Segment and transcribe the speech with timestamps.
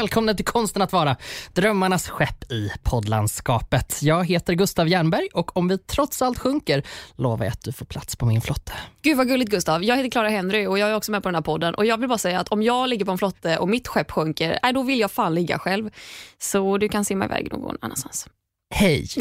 [0.00, 1.16] välkomna till Konsten att vara,
[1.52, 4.02] drömmarnas skepp i poddlandskapet.
[4.02, 6.82] Jag heter Gustav Jernberg och om vi trots allt sjunker
[7.16, 8.72] lovar jag att du får plats på min flotte.
[9.02, 9.84] Gud vad gulligt Gustav.
[9.84, 11.74] Jag heter Clara Henry och jag är också med på den här podden.
[11.74, 14.10] Och Jag vill bara säga att om jag ligger på en flotte och mitt skepp
[14.10, 15.90] sjunker, då vill jag fan ligga själv.
[16.38, 18.28] Så du kan simma iväg någon annanstans.
[18.70, 19.08] Hej!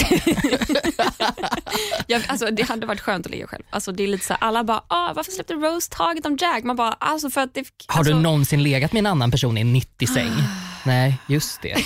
[2.08, 3.64] Jag, alltså, det hade varit skönt att ligga själv.
[3.70, 6.64] Alltså, det är lite så här, alla bara, ah, varför släppte Rose taget om Jack?
[6.64, 7.66] Man bara, alltså för att det...
[7.88, 10.32] Har alltså, du någonsin legat med en annan person i en 90 säng?
[10.86, 11.68] Nej, just det.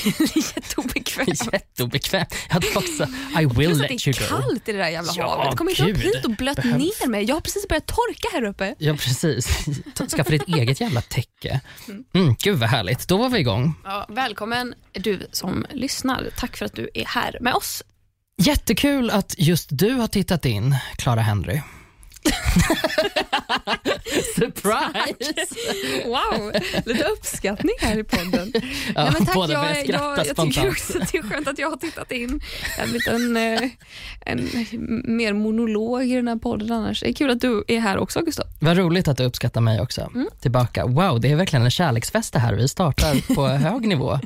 [0.55, 1.49] Jätteobekvämt.
[1.53, 2.35] Jätteobekvämt.
[2.47, 3.07] Jag hade också,
[3.41, 4.41] I will Plus att let det you är go.
[4.43, 5.57] kallt i det där jävla Ja, havet.
[5.57, 6.77] Kom inte upp hit och blött Behövs.
[7.01, 7.23] ner mig.
[7.23, 8.75] Jag har precis börjat torka här uppe.
[8.77, 9.47] Ja, precis.
[10.15, 11.59] Skaffa ditt eget jävla täcke.
[12.13, 13.07] Mm, gud vad härligt.
[13.07, 13.73] Då var vi igång.
[13.83, 16.29] Ja, välkommen du som lyssnar.
[16.37, 17.83] Tack för att du är här med oss.
[18.37, 21.61] Jättekul att just du har tittat in, Clara Henry.
[24.35, 25.45] Surprise!
[26.05, 26.51] Wow,
[26.85, 28.51] lite uppskattning här i podden.
[28.55, 28.61] Ja,
[28.95, 31.69] Nej, men tack, jag, skratta jag, jag tycker också att det är skönt att jag
[31.69, 32.41] har tittat in.
[32.75, 33.61] Det har blivit en, eh,
[34.25, 34.49] en
[35.17, 36.99] mer monolog i den här podden annars.
[36.99, 38.45] Det är kul att du är här också Gustav.
[38.59, 40.01] Vad roligt att du uppskattar mig också.
[40.01, 40.27] Mm.
[40.41, 40.85] Tillbaka.
[40.85, 42.53] Wow, det är verkligen en kärleksfest det här.
[42.53, 44.19] Vi startar på hög nivå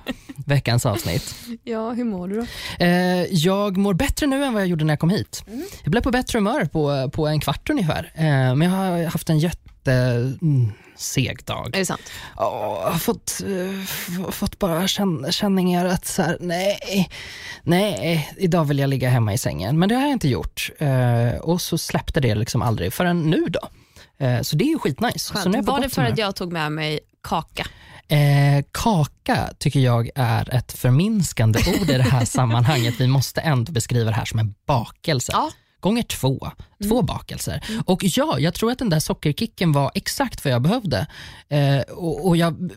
[0.48, 1.36] veckans avsnitt.
[1.64, 2.46] Ja, hur mår du då?
[2.86, 5.44] Eh, jag mår bättre nu än vad jag gjorde när jag kom hit.
[5.48, 5.66] Mm.
[5.84, 7.87] Jag blev på bättre humör på, på en kvart ungefär.
[7.96, 9.94] Eh, men jag har haft en jätte
[10.42, 11.76] mm, seg dag.
[11.76, 12.02] Är det sant?
[12.38, 17.10] Ja, jag har fått, eh, fått bara känn, känningar att så här, nej,
[17.64, 19.80] nej, idag vill jag ligga hemma i sängen.
[19.80, 20.70] Men det har jag inte gjort.
[20.78, 23.70] Eh, och så släppte det liksom aldrig förrän nu då.
[24.42, 25.34] Så det är ju skitnice.
[25.34, 25.68] Skönt.
[25.68, 27.68] Var det för att jag tog med mig kaka?
[28.10, 32.96] Eh, kaka tycker jag är ett förminskande ord i det här sammanhanget.
[33.00, 35.32] Vi måste ändå beskriva det här som en bakelse.
[35.36, 35.52] Ja.
[35.80, 36.52] Gånger två,
[36.84, 37.64] två bakelser.
[37.86, 41.08] Och ja, jag tror att den där sockerkicken var exakt vad jag behövde.
[41.50, 42.72] Eh, och, och jag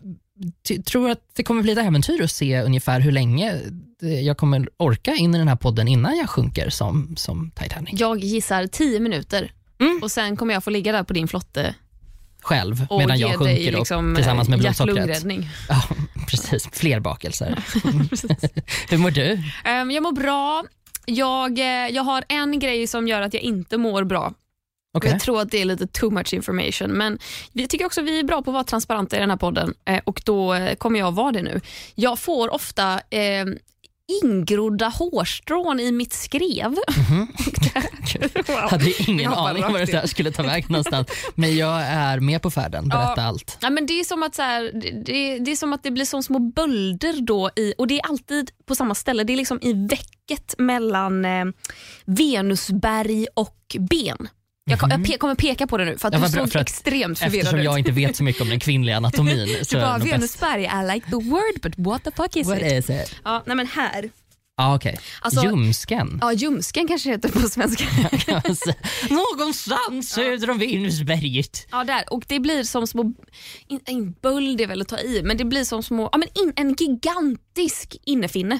[0.85, 3.55] tror att det kommer bli ett äventyr att se ungefär hur länge
[3.99, 7.99] det- jag kommer orka in i den här podden innan jag sjunker som, som Titanic.
[7.99, 9.99] Jag gissar tio minuter Mm.
[10.03, 11.75] och sen kommer jag få ligga där på din flotte
[12.43, 15.23] Själv, och medan jag sjunker liksom, upp tillsammans med eh, blodsockret.
[15.69, 15.83] Ja,
[16.27, 16.69] precis.
[16.71, 17.63] Fler bakelser.
[18.89, 19.43] hur mår du?
[19.65, 20.63] Ehm, jag mår bra.
[21.05, 24.33] Jag, eh, jag har en grej som gör att jag inte mår bra.
[24.93, 25.11] Okej.
[25.11, 27.19] Jag tror att det är lite too much information, men
[27.53, 29.73] vi tycker också att vi är bra på att vara transparenta i den här podden
[29.85, 31.61] eh, och då eh, kommer jag vara det nu.
[31.95, 33.45] Jag får ofta eh,
[34.23, 36.71] ingrodda hårstrån i mitt skrev.
[38.47, 38.55] wow.
[38.69, 41.07] hade ingen Jag aning rakt var det där skulle ta vägen någonstans.
[41.35, 42.89] Men jag är med på färden.
[42.89, 43.23] Berätta Ja.
[43.23, 43.57] allt.
[43.61, 44.71] Ja, men det, är som att, så här,
[45.05, 48.05] det, det, är som att det blir som små bölder då i, och det är
[48.05, 49.23] alltid på samma ställe.
[49.23, 51.45] Det är liksom i väcket mellan eh,
[52.05, 54.27] Venusberg och ben.
[54.65, 56.13] Jag, kom, jag pe- kommer peka på det nu för att.
[56.13, 57.65] Ja, du bra, såg för att- extremt förvirrad Eftersom ut.
[57.65, 59.47] jag inte vet så mycket om den kvinnliga anatomin.
[59.69, 62.71] Du bara, det Venusberg, I like the word but what the fuck is What it?
[62.71, 63.15] is it?
[63.23, 64.09] Ja, nej men här.
[64.57, 64.99] Ah, okej.
[65.21, 66.17] Alltså- Ljumsken.
[66.21, 67.83] Ja, ljumsken kanske heter på svenska.
[69.09, 71.67] Någonstans söder om Venusberget.
[71.71, 72.03] Ja, där.
[72.13, 73.13] Och det blir som små,
[73.67, 76.27] in, in böld är väl att ta i, men det blir som små, ja, men
[76.43, 78.59] in, en gigantisk innefinne.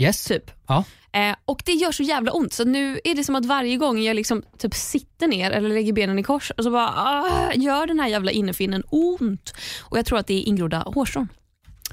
[0.00, 0.24] Yes.
[0.24, 0.50] Typ.
[0.66, 0.84] Ja.
[1.12, 4.02] Eh, och det gör så jävla ont så nu är det som att varje gång
[4.02, 7.86] jag liksom typ sitter ner eller lägger benen i kors och så bara ah, gör
[7.86, 9.54] den här jävla innefinnen ont.
[9.80, 11.28] Och jag tror att det är ingrodda hårstrån.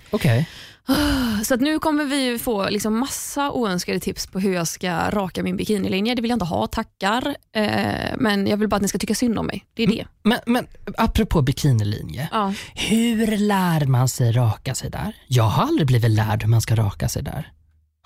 [0.09, 0.49] Okej.
[1.43, 5.43] Så att nu kommer vi få liksom massa oönskade tips på hur jag ska raka
[5.43, 6.15] min bikinilinje.
[6.15, 7.35] Det vill jag inte ha, tackar.
[7.55, 9.65] Eh, men jag vill bara att ni ska tycka synd om mig.
[9.73, 10.05] Det är det.
[10.23, 12.29] Men, men apropå bikinilinje.
[12.31, 12.53] Ja.
[12.75, 15.15] Hur lär man sig raka sig där?
[15.27, 17.51] Jag har aldrig blivit lärd hur man ska raka sig där.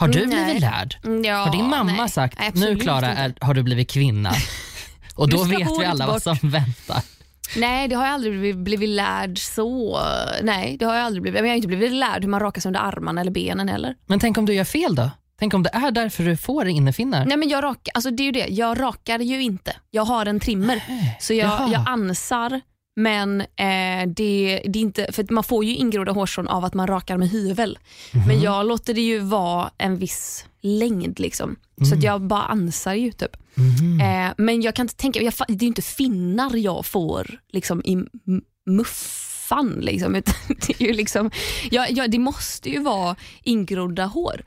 [0.01, 0.43] Har du Nej.
[0.45, 0.95] blivit lärd?
[1.03, 2.09] Mm, Ja, Har din mamma nej.
[2.09, 4.31] sagt, Nej, nu Klara är- har du blivit kvinna?
[5.15, 6.23] Och då vet vi alla vad bort.
[6.23, 7.01] som väntar.
[7.57, 9.99] Nej, det har jag aldrig blivit, blivit lärd så.
[10.43, 11.39] Nej, det har jag aldrig blivit.
[11.41, 13.95] Men jag har inte blivit lärd hur man rakar sig under armarna eller benen heller.
[14.05, 15.09] Men tänk om du gör fel då?
[15.39, 17.25] Tänk om det är därför du får innefinnar?
[17.25, 19.75] Nej men jag rakar, alltså det är ju det, jag rakar ju inte.
[19.91, 20.83] Jag har en trimmer.
[21.19, 21.69] Så jag, Jaha.
[21.73, 22.61] jag ansar
[22.95, 26.87] men eh, det, det är inte, för man får ju ingrodda hårstrån av att man
[26.87, 27.79] rakar med hyvel.
[28.13, 28.27] Mhm.
[28.27, 31.55] Men jag låter det ju vara en viss längd liksom.
[31.77, 31.97] Så Mm.
[31.97, 33.35] att jag bara ansar ju typ.
[34.01, 37.81] Eh, men jag kan inte tänka, jag, det är ju inte finnar jag får liksom
[37.85, 37.97] i
[38.69, 39.69] muffan.
[39.81, 40.33] Liksom, utan
[40.67, 41.31] det, är ju liksom,
[41.71, 44.43] jag, jag, det måste ju vara ingrodda hår.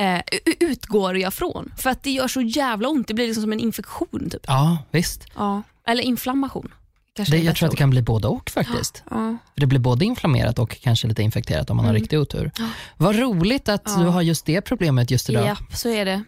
[0.00, 1.72] Eh, u- utgår jag från.
[1.78, 3.08] För att det gör så jävla ont.
[3.08, 4.28] Det blir liksom som en infektion.
[4.30, 4.44] Typ.
[4.46, 5.24] Ja, visst.
[5.36, 5.62] Ja.
[5.86, 6.72] Eller inflammation.
[7.18, 9.02] Kanske Det, jag tror att det kan bli både och faktiskt.
[9.10, 9.36] Ja.
[9.54, 12.00] Det blir både inflammerat och kanske lite infekterat om man har Mm.
[12.02, 12.50] riktig otur.
[12.96, 13.96] Vad roligt att Ja.
[14.02, 15.46] du har just det problemet just idag.
[15.46, 16.22] Ja, så är det.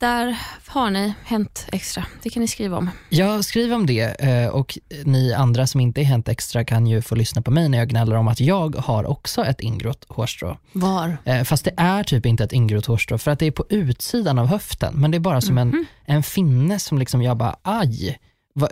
[0.00, 2.06] Där har ni Hänt Extra.
[2.22, 2.90] Det kan ni skriva om.
[3.08, 7.02] Jag skriver om det eh, och ni andra som inte är Hänt Extra kan ju
[7.02, 10.56] få lyssna på mig när jag gnäller om att jag har också ett ingrott hårstrå.
[10.72, 11.18] Var?
[11.24, 14.38] Eh, fast det är typ inte ett ingrott hårstrå för att det är på utsidan
[14.38, 14.94] av höften.
[14.96, 15.84] Men det är bara som en, Mhm.
[16.04, 18.18] en finne som liksom jag bara, aj.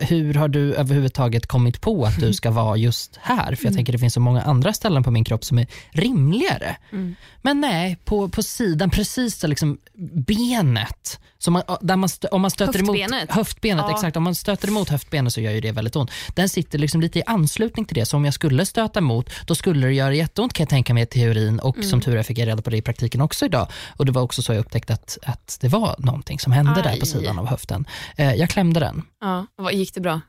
[0.00, 3.44] Hur har du överhuvudtaget kommit på att du ska vara just här?
[3.44, 3.75] För jag Mm.
[3.77, 6.77] tänker det finns så många andra ställen på min kropp som är rimligare.
[6.93, 7.15] Mm.
[7.43, 9.79] Men nej, på, på sidan, precis där liksom
[10.27, 11.21] benet.
[11.38, 13.11] Så man, där man om man stöter Höftbenet?
[13.23, 13.94] emot höftbenet, Ja.
[13.94, 14.17] exakt.
[14.17, 16.11] Om man stöter emot höftbenet så gör ju det väldigt ont.
[16.35, 19.55] Den sitter liksom lite i anslutning till det, så om jag skulle stöta emot, då
[19.55, 21.88] skulle det göra jätteont kan jag tänka mig i teorin och Mm.
[21.88, 23.69] som tur är fick jag reda på det i praktiken också idag.
[23.97, 26.91] Och det var också så jag upptäckte att, att det var någonting som hände där
[26.91, 27.00] Aj.
[27.00, 27.85] på sidan av höften.
[28.17, 29.03] Eh, jag klämde den.
[29.26, 29.46] Ja.
[29.56, 30.20] Vad Gick det bra?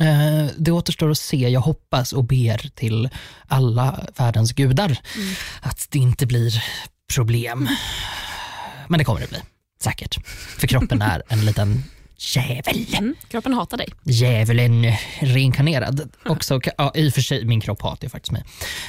[0.00, 1.48] Eh, det återstår att se.
[1.48, 3.08] Jag hoppas och ber till
[3.46, 5.34] alla världens gudar Mm.
[5.60, 6.64] att det inte blir
[7.14, 7.68] problem.
[8.88, 9.38] Men det kommer det bli,
[9.82, 10.26] säkert.
[10.58, 11.84] För kroppen är en liten
[12.18, 12.86] djävul.
[12.98, 13.14] Mm.
[13.28, 13.88] Kroppen hatar dig.
[14.04, 14.84] Djävulen
[15.20, 16.10] reinkarnerad.
[16.24, 18.44] Också, ja, I och för sig, min kropp hatar ju faktiskt mig.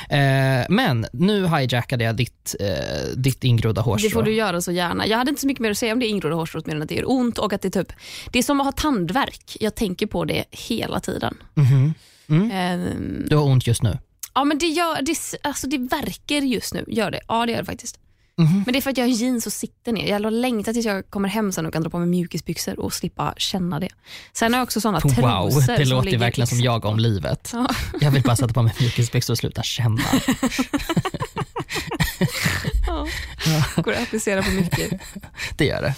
[0.09, 2.67] Eh, men nu hijackade jag ditt, eh,
[3.15, 4.07] ditt ingrodda hårstrå.
[4.07, 5.07] Det får du göra så gärna.
[5.07, 6.89] Jag hade inte så mycket mer att säga om det ingrodda hårstrået mer än att
[6.89, 7.93] det gör ont och att det är typ,
[8.31, 9.57] det är som att ha tandvärk.
[9.59, 11.37] Jag tänker på det hela tiden.
[11.53, 11.93] Mhm.
[12.51, 13.97] Ehm, Du har ont just nu.
[14.33, 15.17] ja men det gör, det,
[15.47, 17.19] alltså det verkar just nu, gör det.
[17.27, 17.99] Ja det gör det faktiskt.
[18.38, 18.63] Mhm.
[18.65, 20.07] Men det är för att jag har jeans och sitter ner.
[20.07, 22.94] Jag har längtat tills jag kommer hem sen och kan dra på mig mjukisbyxor och
[22.94, 23.89] slippa känna det.
[24.33, 25.12] Sen har jag också såna Wow,
[25.50, 27.50] trosor det som låter verkligen som exakt- jag om livet.
[27.53, 27.68] Ja.
[28.01, 30.01] Jag vill bara sätta på mig mjukisbyxor och sluta känna.
[32.88, 33.07] Ja.
[33.83, 35.01] Går att applicera på mycket.
[35.57, 35.95] Det gör det.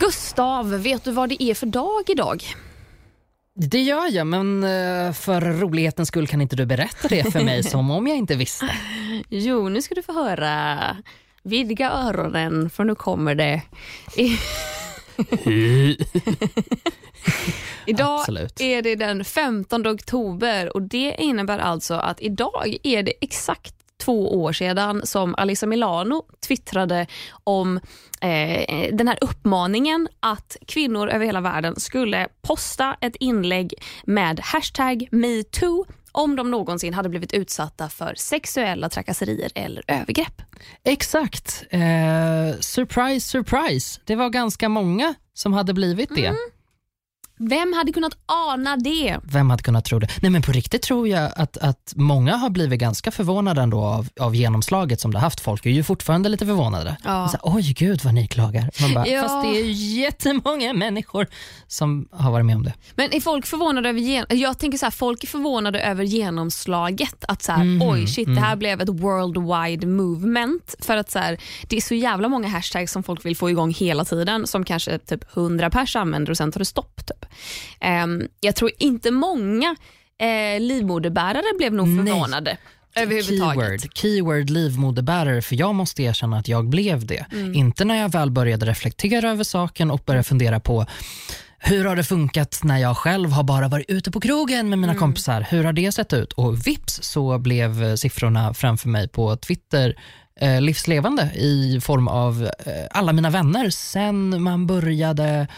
[0.00, 2.44] Gustav, vet du vad det är för dag idag?
[3.56, 7.62] Det gör jag, men eh, för rolighetens skull kan inte du berätta det för mig
[7.62, 8.70] som om jag inte visste.
[9.28, 10.96] Jo, nu ska du få höra.
[11.42, 13.62] Vidga öronen för nu kommer det.
[14.16, 14.38] I-
[17.86, 18.60] Idag Absolut.
[18.60, 24.42] är det den 15 oktober och det innebär alltså att idag är det exakt två
[24.42, 27.06] år sedan som Alissa Milano twittrade
[27.44, 27.80] om
[28.20, 33.74] eh, den här uppmaningen att kvinnor över hela världen skulle posta ett inlägg
[34.04, 40.42] med hashtag metoo om de någonsin hade blivit utsatta för sexuella trakasserier eller övergrepp.
[40.84, 41.64] Exakt.
[41.70, 41.80] Eh,
[42.60, 44.00] surprise, surprise.
[44.04, 46.26] Det var ganska många som hade blivit det.
[46.26, 46.36] Mm.
[47.38, 49.18] Vem hade kunnat ana det?
[49.22, 50.08] Vem hade kunnat tro det?
[50.22, 54.08] Nej men på riktigt tror jag att, att många har blivit ganska förvånade ändå av,
[54.20, 55.40] av genomslaget som det haft.
[55.40, 56.96] Folk är ju fortfarande lite förvånade.
[57.04, 57.28] Ja.
[57.28, 58.70] Så, Oj gud vad ni klagar.
[58.80, 59.22] Man bara, Ja.
[59.22, 61.26] Fast det är ju jättemånga människor
[61.66, 62.72] som har varit med om det.
[62.94, 67.24] Men är folk förvånade över gen- Jag tänker så här, folk är förvånade över genomslaget.
[67.28, 70.74] Att så här, Mhm, oj shit det här blev ett worldwide movement.
[70.80, 71.38] För att så här,
[71.68, 74.98] det är så jävla många hashtags som folk vill få igång hela tiden som kanske
[74.98, 77.06] typ 100 pers använder och sen tar det stopp.
[77.06, 77.26] Typ.
[77.80, 79.76] Ehm, jag tror inte många
[80.18, 82.06] eh, livmoderbärare blev nog Nej.
[82.06, 82.56] förvånade.
[82.96, 83.80] Överhuvudtaget.
[83.80, 87.26] Keyword, keyword livmoderbärare, för jag måste erkänna att jag blev det.
[87.32, 87.54] Mm.
[87.54, 90.86] Inte när jag väl började reflektera över saken och började fundera på
[91.58, 94.92] hur har det funkat när jag själv har bara varit ute på krogen med mina
[94.92, 95.00] Mm.
[95.00, 95.46] kompisar?
[95.50, 96.32] Hur har det sett ut?
[96.32, 99.94] Och vips så blev eh, siffrorna framför mig på Twitter
[100.40, 105.48] eh, livslevande i form av eh, alla mina vänner sen man började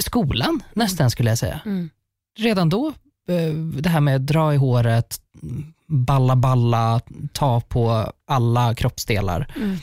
[0.00, 1.60] skolan nästan skulle jag säga.
[1.66, 1.90] Mm.
[2.38, 2.92] Redan då,
[3.28, 5.20] eh, det här med dra i håret,
[5.88, 7.00] balla balla,
[7.32, 9.76] ta på alla kroppsdelar Mm.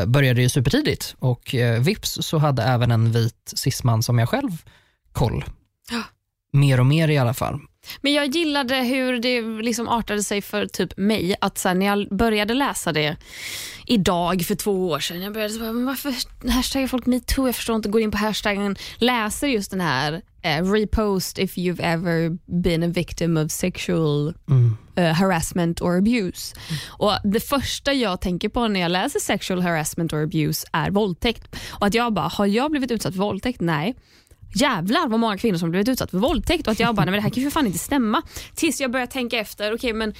[0.00, 4.28] eh, började ju supertidigt och eh, vips så hade även en vit cisman som jag
[4.28, 4.50] själv
[5.12, 5.44] koll.
[6.52, 7.60] Mer och mer i alla fall.
[8.00, 11.34] Men jag gillade hur det liksom artade sig för typ mig.
[11.40, 13.16] Att så här, när jag började läsa det
[13.86, 15.22] idag för två år sedan.
[15.22, 16.14] Jag började så bara, varför
[16.50, 17.46] hashtaggar folk metoo?
[17.48, 17.88] Jag förstår inte.
[17.88, 22.86] Går in på hashtaggen, läser just den här eh, repost if you've ever been a
[22.86, 24.76] victim of sexual Mm.
[24.96, 26.54] eh, harassment or abuse.
[26.88, 31.56] Och Det första jag tänker på när jag läser sexual harassment or abuse är våldtäkt.
[31.70, 33.60] Och att jag bara, har jag blivit utsatt för våldtäkt?
[33.60, 33.94] Nej.
[34.54, 37.18] Jävlar vad många kvinnor som blivit utsatta för våldtäkt och att jag bara, nej men
[37.18, 38.22] det här kan ju för fan inte stämma.
[38.54, 40.14] Tills jag började tänka efter, okej men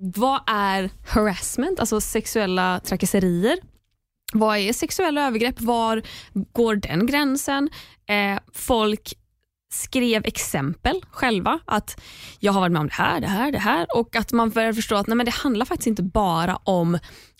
[0.00, 3.58] vad är harassment, alltså sexuella trakasserier?
[4.32, 5.60] Vad är sexuella övergrepp?
[5.60, 6.02] Var
[6.52, 7.70] går den gränsen?
[8.08, 9.14] Eh, folk
[9.72, 11.60] skrev exempel själva.
[11.64, 12.00] Att
[12.38, 13.86] jag har varit med om det här, det här, det här.
[13.96, 16.98] Och att man börjar förstå att nej, men det handlar faktiskt inte bara om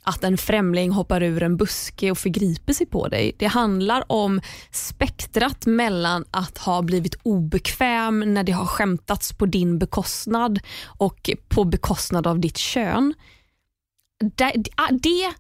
[0.09, 3.33] att en främling hoppar ur en buske och förgriper sig på dig.
[3.39, 4.41] Det handlar om
[4.73, 11.65] spektrat mellan att ha blivit obekväm när det har skämtats på din bekostnad och på
[11.65, 13.15] bekostnad av ditt kön.
[14.35, 15.33] Det, ah, det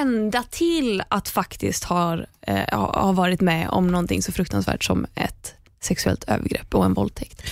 [0.00, 5.54] ända till att faktiskt har, eh, har varit med om någonting så fruktansvärt som ett
[5.80, 7.42] sexuellt övergrepp och en våldtäkt.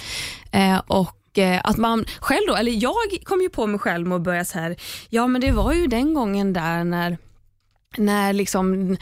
[0.52, 2.94] Eh, och Eh, att man själv då, eller jag
[3.24, 4.76] kom ju på mig själv med att börja så här,
[5.08, 7.18] ja men det var ju den gången där när
[7.96, 8.96] när liksom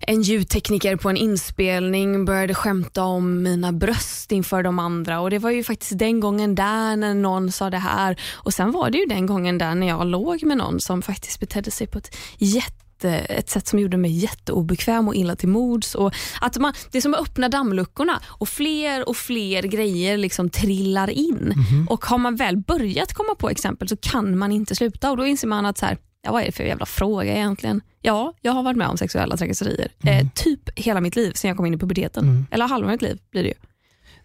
[0.00, 5.20] en ljudtekniker på en inspelning började skämta om mina bröst inför de andra.
[5.20, 8.20] Och det var ju faktiskt den gången där när någon sa det här.
[8.34, 11.40] Och sen var det ju den gången där när jag låg med någon som faktiskt
[11.40, 15.94] betedde sig på ett jätte ett sätt som gjorde mig jätteobekväm och illa till mods.
[15.94, 20.50] Och att man, det är som att öppna dammluckorna och fler och fler grejer liksom
[20.50, 21.36] trillar in.
[21.36, 21.88] Mm -hmm.
[21.88, 25.26] Och Har man väl börjat komma på exempel så kan man inte sluta och då
[25.26, 27.80] inser man att så här, ja, vad är det för jävla fråga egentligen?
[28.02, 29.88] Ja, jag har varit med om sexuella trakasserier.
[30.02, 30.18] Mm.
[30.18, 32.24] Eh, typ hela mitt liv sen jag kom in i puberteten.
[32.24, 32.46] Mm.
[32.50, 33.54] Eller halva mitt liv blir det ju.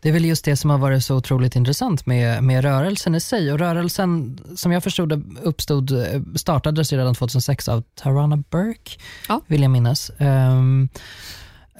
[0.01, 3.19] Det är väl just det som har varit så otroligt intressant med, med rörelsen i
[3.19, 3.51] sig.
[3.51, 8.91] Och rörelsen, som jag förstod det, uppstod, eh, startades redan 2006 av Tarana Burke,
[9.27, 9.41] ja.
[9.47, 10.11] vill jag minnas.
[10.17, 10.89] Um,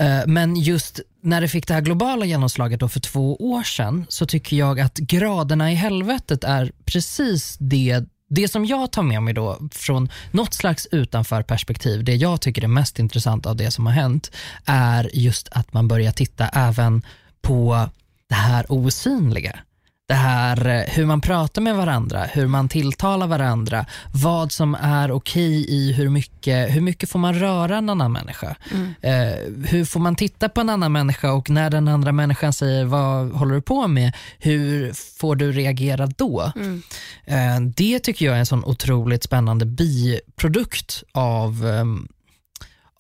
[0.02, 4.06] uh, men just när det fick det här globala genomslaget då för två år sedan
[4.10, 9.24] så tycker jag att graderna i helvetet är precis det det som jag tar med
[9.24, 13.72] mig då från något slags utanför perspektiv, det jag tycker är mest intressant av det
[13.72, 14.32] som har hänt,
[14.66, 17.02] är just att man börjar titta även
[17.42, 17.90] på
[18.32, 19.60] det här osynliga
[20.08, 25.12] det här eh, hur man pratar med varandra, hur man tilltalar varandra, vad som är
[25.12, 28.56] okej i hur mycket, hur mycket får man röra en annan människa?
[28.72, 28.94] Mm.
[29.02, 32.86] Eh, hur får man titta på en annan människa och när den andra människan säger
[32.86, 36.52] vad håller du på med, hur får du reagera då?
[36.56, 36.82] Mm.
[37.26, 41.86] Eh, det tycker jag är en sån otroligt spännande biprodukt av, eh,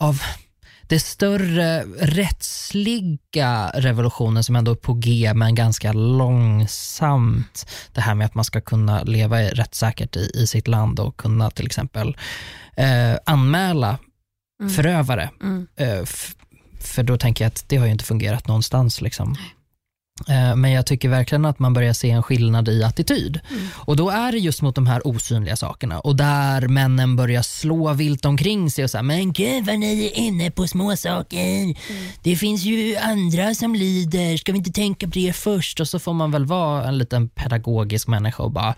[0.07, 0.21] av
[0.91, 7.65] det större rättsliga revolutionen som ändå är på G men ganska långsamt.
[7.93, 11.51] Det här med att man ska kunna leva rättssäkert i, i sitt land och kunna
[11.51, 12.17] till exempel
[12.75, 13.98] eh, anmäla
[14.62, 14.74] mm.
[14.74, 15.29] förövare.
[15.41, 15.67] Mm.
[15.75, 16.03] Eh,
[16.79, 19.01] för då tänker jag att det har ju inte fungerat någonstans.
[19.01, 19.31] Liksom.
[19.31, 19.38] Eh,
[20.55, 23.39] men jag tycker verkligen att man börjar se en skillnad i attityd.
[23.51, 23.67] Mm.
[23.75, 27.93] Och då är det just mot de här osynliga sakerna och där männen börjar slå
[27.93, 31.37] vilt omkring sig och säga men gud vad ni är inne på små saker.
[31.37, 31.75] Mm.
[32.23, 35.79] Det finns ju andra som lider, ska vi inte tänka på det först?
[35.79, 38.75] Och så får man väl vara en liten pedagogisk människa och bara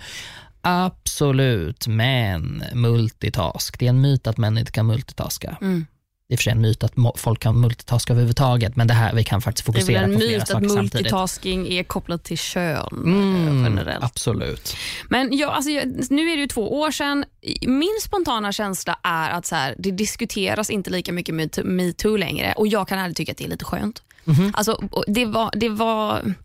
[0.65, 3.79] Absolut, men multitask.
[3.79, 5.57] Det är en myt att män inte kan multitaska.
[5.62, 5.85] Mm
[6.34, 9.24] i och för sig en myt att folk kan multitaska överhuvudtaget, men det här, vi
[9.24, 10.70] kan faktiskt fokusera på flera saker samtidigt.
[10.70, 14.04] Det är en myt att multitasking är kopplat till kön mm, generellt.
[14.04, 14.75] Absolut.
[15.10, 15.70] Men jag, alltså,
[16.10, 17.25] nu är det ju två år sedan.
[17.62, 22.54] Min spontana känsla är att så här, det diskuteras inte lika mycket med metoo längre
[22.58, 24.02] och jag kan ärligt tycka att det är lite skönt.
[24.28, 24.52] Mm -hmm.
[24.54, 25.52] Alltså, det var...
[25.56, 26.36] Det var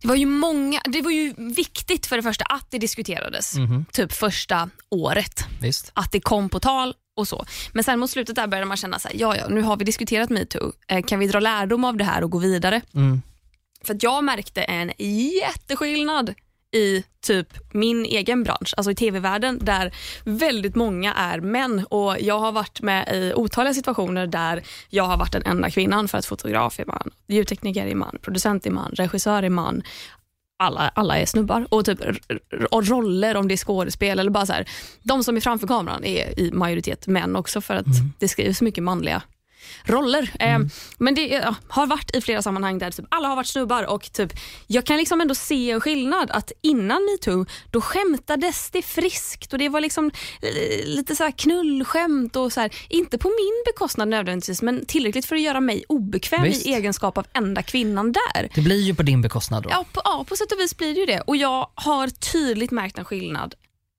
[0.00, 3.70] det var ju många, det var ju viktigt för det första att det diskuterades, mm
[3.70, 3.84] -hmm.
[3.92, 5.46] typ första året.
[5.60, 5.90] Visst.
[5.94, 7.44] Att det kom på tal och så.
[7.72, 9.84] Men sen mot slutet där började man känna så här, ja, ja, nu har vi
[9.84, 10.72] diskuterat metoo.
[10.88, 12.80] Eh, kan vi dra lärdom av det här och gå vidare?
[12.94, 13.22] Mm.
[13.84, 14.92] För jag märkte en
[15.40, 16.34] jätteskillnad
[16.74, 19.94] i typ min egen bransch, alltså i tv-världen där
[20.24, 25.16] väldigt många är män och jag har varit med i otaliga situationer där jag har
[25.16, 28.90] varit den enda kvinnan för att fotograf är man, ljudtekniker är man, producent är man,
[28.94, 29.82] regissör är man,
[30.58, 31.66] alla, alla är snubbar.
[31.70, 31.98] Och typ
[32.70, 34.68] och roller, om det är skådespel eller bara så här,
[35.02, 38.12] De som är framför kameran är i majoritet män också för att mm.
[38.18, 39.22] det skrivs mycket manliga
[39.84, 40.30] roller.
[40.38, 40.62] Mm.
[40.62, 40.68] Eh,
[40.98, 44.12] men det ja, har varit i flera sammanhang där typ alla har varit snubbar och
[44.12, 44.32] typ,
[44.66, 49.58] jag kan liksom ändå se en skillnad att innan metoo då skämtades det friskt och
[49.58, 50.10] det var liksom
[50.42, 55.26] eh, lite så här knullskämt och så här, inte på min bekostnad nödvändigtvis men tillräckligt
[55.26, 56.66] för att göra mig obekväm Visst.
[56.66, 58.48] i egenskap av enda kvinnan där.
[58.54, 59.70] Det blir ju på din bekostnad då.
[59.70, 62.70] Ja, på, ja, på sätt och vis blir det ju det och jag har tydligt
[62.70, 63.54] märkt en skillnad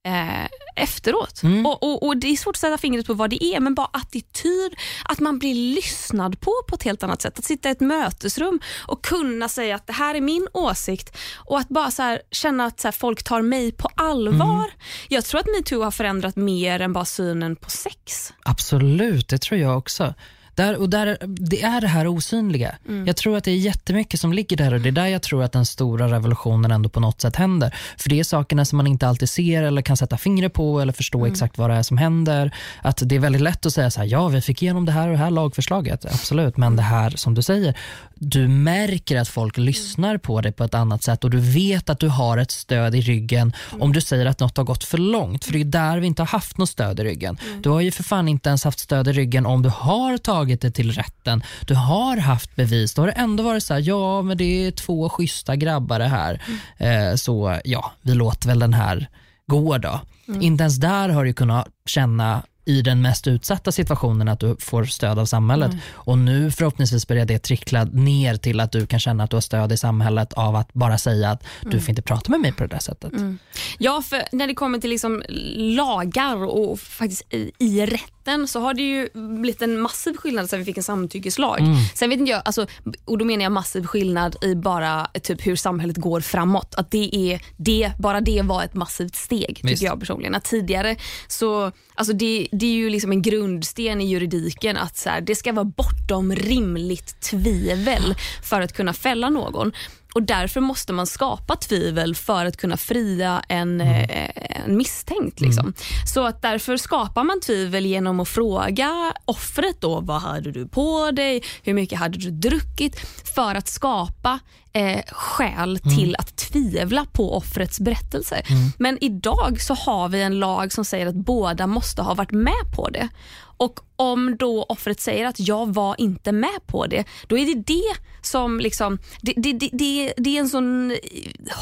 [0.05, 0.45] eh,
[0.75, 1.43] efteråt.
[1.43, 1.65] Mm.
[1.65, 3.89] Och, och, och, Det är svårt att sätta fingret på vad det är, men bara
[3.93, 7.39] attityd, att man blir lyssnad på på ett helt annat sätt.
[7.39, 11.59] Att sitta i ett mötesrum och kunna säga att det här är min åsikt och
[11.59, 14.55] att bara här, känna att så här, folk tar mig på allvar.
[14.55, 14.69] Mm.
[15.07, 18.33] Jag tror att metoo har förändrat mer än bara synen på sex.
[18.43, 20.13] Absolut, det tror jag också.
[20.55, 22.75] Där, och där, det är det här osynliga.
[22.87, 23.07] Mm.
[23.07, 25.43] Jag tror att det är jättemycket som ligger där och det är där jag tror
[25.43, 27.75] att den stora revolutionen ändå på något sätt händer.
[27.97, 30.93] För det är sakerna som man inte alltid ser eller kan sätta fingret på eller
[30.93, 31.31] förstå mm.
[31.31, 32.55] exakt vad det är som händer.
[32.81, 35.07] Att det är väldigt lätt att säga så här, ja vi fick igenom det här
[35.07, 36.57] och det här lagförslaget, absolut.
[36.57, 37.77] Men det här som du säger,
[38.15, 41.99] du märker att folk lyssnar på dig på ett annat sätt och du vet att
[41.99, 43.81] du har ett stöd i ryggen mm.
[43.81, 45.45] om du säger att något har gått för långt.
[45.45, 47.37] För det är där vi inte har haft något stöd i ryggen.
[47.47, 47.61] Mm.
[47.61, 50.44] Du har ju för fan inte ens haft stöd i ryggen om du har tagit
[50.45, 51.43] det till rätten.
[51.67, 52.93] Du har haft bevis.
[52.93, 56.07] Då har det ändå varit så här, ja men det är två schyssta grabbar det
[56.07, 56.41] här.
[56.77, 57.11] Mm.
[57.11, 59.09] Eh, så ja, vi låter väl den här
[59.47, 59.99] gå då.
[60.27, 60.41] Mm.
[60.41, 64.85] Inte ens där har du kunnat känna i den mest utsatta situationen att du får
[64.85, 65.71] stöd av samhället.
[65.71, 65.81] Mm.
[65.91, 69.41] Och nu förhoppningsvis börjar det trickla ner till att du kan känna att du har
[69.41, 72.63] stöd i samhället av att bara säga att du får inte prata med mig på
[72.63, 73.13] det där sättet.
[73.13, 73.39] Mm.
[73.77, 75.23] Ja, för när det kommer till liksom
[75.55, 77.79] lagar och faktiskt i, i
[78.25, 81.59] rätten så har det ju blivit en massiv skillnad sen vi fick en samtyckeslag.
[81.59, 81.75] Mm.
[81.93, 82.67] Sen vet inte jag, alltså,
[83.05, 86.75] och då menar jag massiv skillnad i bara typ hur samhället går framåt.
[86.75, 89.83] Att det är, det, bara det var ett massivt steg tycker Visst.
[89.83, 90.35] jag personligen.
[90.35, 90.95] Att tidigare
[91.27, 95.35] så, alltså det, det är ju liksom en grundsten i juridiken att så här, det
[95.35, 99.71] ska vara bortom rimligt tvivel för att kunna fälla någon.
[100.15, 104.29] Och Därför måste man skapa tvivel för att kunna fria en, eh,
[104.65, 105.41] en misstänkt.
[105.41, 105.73] Liksom.
[106.13, 111.11] Så att därför skapar man tvivel genom att fråga offret då, vad hade du på
[111.11, 112.95] dig, hur mycket hade du druckit?
[113.35, 114.39] För att skapa
[114.73, 118.43] eh, skäl till att tvivla på offrets berättelse.
[118.77, 122.75] Men idag så har vi en lag som säger att båda måste ha varit med
[122.75, 123.09] på det.
[123.57, 127.61] Och om då offret säger att jag var inte med på det, då är det
[127.67, 130.97] det som liksom, det, det, det, det, är en sån eh,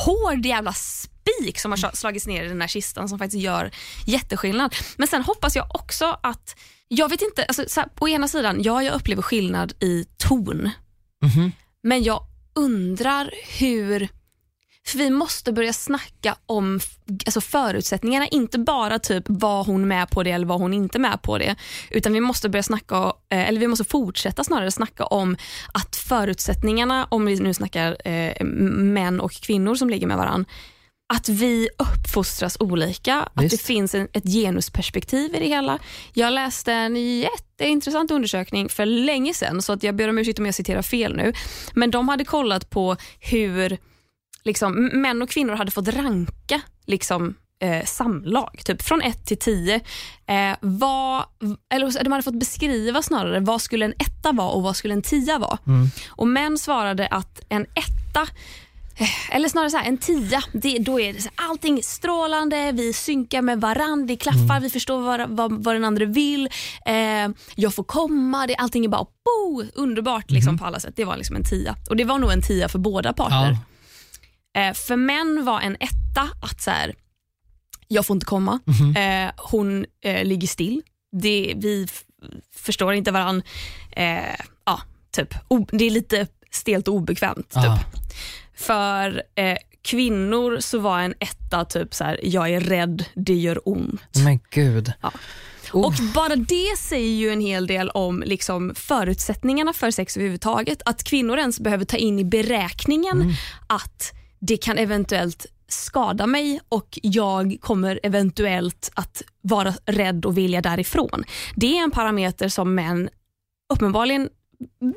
[0.05, 3.71] hård jävla spik som har sla- slagits ner i den här kistan som faktiskt gör
[4.05, 4.75] jätteskillnad.
[4.97, 6.55] Men sen hoppas jag också att,
[6.87, 10.69] jag vet inte, alltså, så här, på ena sidan, ja jag upplever skillnad i ton,
[11.21, 11.51] Mhm.
[11.83, 12.23] men jag
[12.55, 14.09] undrar hur
[14.87, 16.79] för vi måste börja snacka om
[17.25, 21.21] alltså förutsättningarna, inte bara typ var hon med på det eller var hon inte med
[21.21, 21.55] på det.
[21.91, 25.37] Utan vi måste börja snacka, eh, eller vi måste fortsätta snarare snacka om
[25.73, 30.49] att förutsättningarna, om vi nu snackar eh, män och kvinnor som ligger med varandra,
[31.13, 33.65] att vi uppfostras olika, att det Visst.
[33.65, 35.79] finns en, ett genusperspektiv i det hela.
[36.13, 40.45] Jag läste en jätteintressant undersökning för länge sedan, så att jag ber om ursäkt om
[40.45, 41.33] jag citerar fel nu.
[41.73, 43.77] Men de hade kollat på hur
[44.43, 49.75] liksom, män och kvinnor hade fått ranka liksom, eh, samlag, typ från 1 till 10.
[50.27, 51.23] Eh, vad,
[51.73, 55.01] eller de hade fått beskriva snarare vad skulle en etta vara och vad skulle en
[55.01, 55.57] tia vara.
[55.67, 55.87] Mm.
[56.09, 58.21] Och män svarade att en etta
[58.97, 62.71] eh, eller snarare så här, en tia, det, då är det så här, allting strålande,
[62.71, 66.49] vi synkar med varandra, det klaffar, vi förstår vad, vad, vad den andra vill,
[66.85, 70.93] eh, jag får komma, det, allting är bara bo, underbart liksom, på alla sätt.
[70.95, 71.75] Det var liksom en tia.
[71.89, 73.51] Och det var nog en tia för båda parter.
[73.51, 73.57] Ja.
[74.55, 76.93] Eh, för män var en etta att så här,
[77.87, 78.95] jag får inte komma, Mhm.
[78.97, 80.81] eh, hon eh, ligger still,
[81.21, 81.87] det, vi
[82.55, 83.45] förstår inte varandra.
[83.91, 84.35] Eh,
[84.65, 85.33] ja, typ.
[85.47, 87.49] O, det är lite stelt och obekvämt.
[87.49, 87.63] Typ.
[87.63, 87.79] Ja.
[88.55, 93.61] För eh, kvinnor så var en etta typ så här, jag är rädd, det gör
[93.69, 94.01] ont.
[94.23, 94.93] Men gud.
[95.01, 95.11] Ja.
[95.73, 95.85] Oh.
[95.85, 100.81] Och bara det säger ju en hel del om liksom förutsättningarna för sex överhuvudtaget.
[100.85, 103.33] Att kvinnor ens behöver ta in i beräkningen Mm.
[103.67, 104.13] att
[104.47, 111.23] det kan eventuellt skada mig och jag kommer eventuellt att vara rädd och vilja därifrån.
[111.55, 113.09] Det är en parameter som män
[113.73, 114.29] uppenbarligen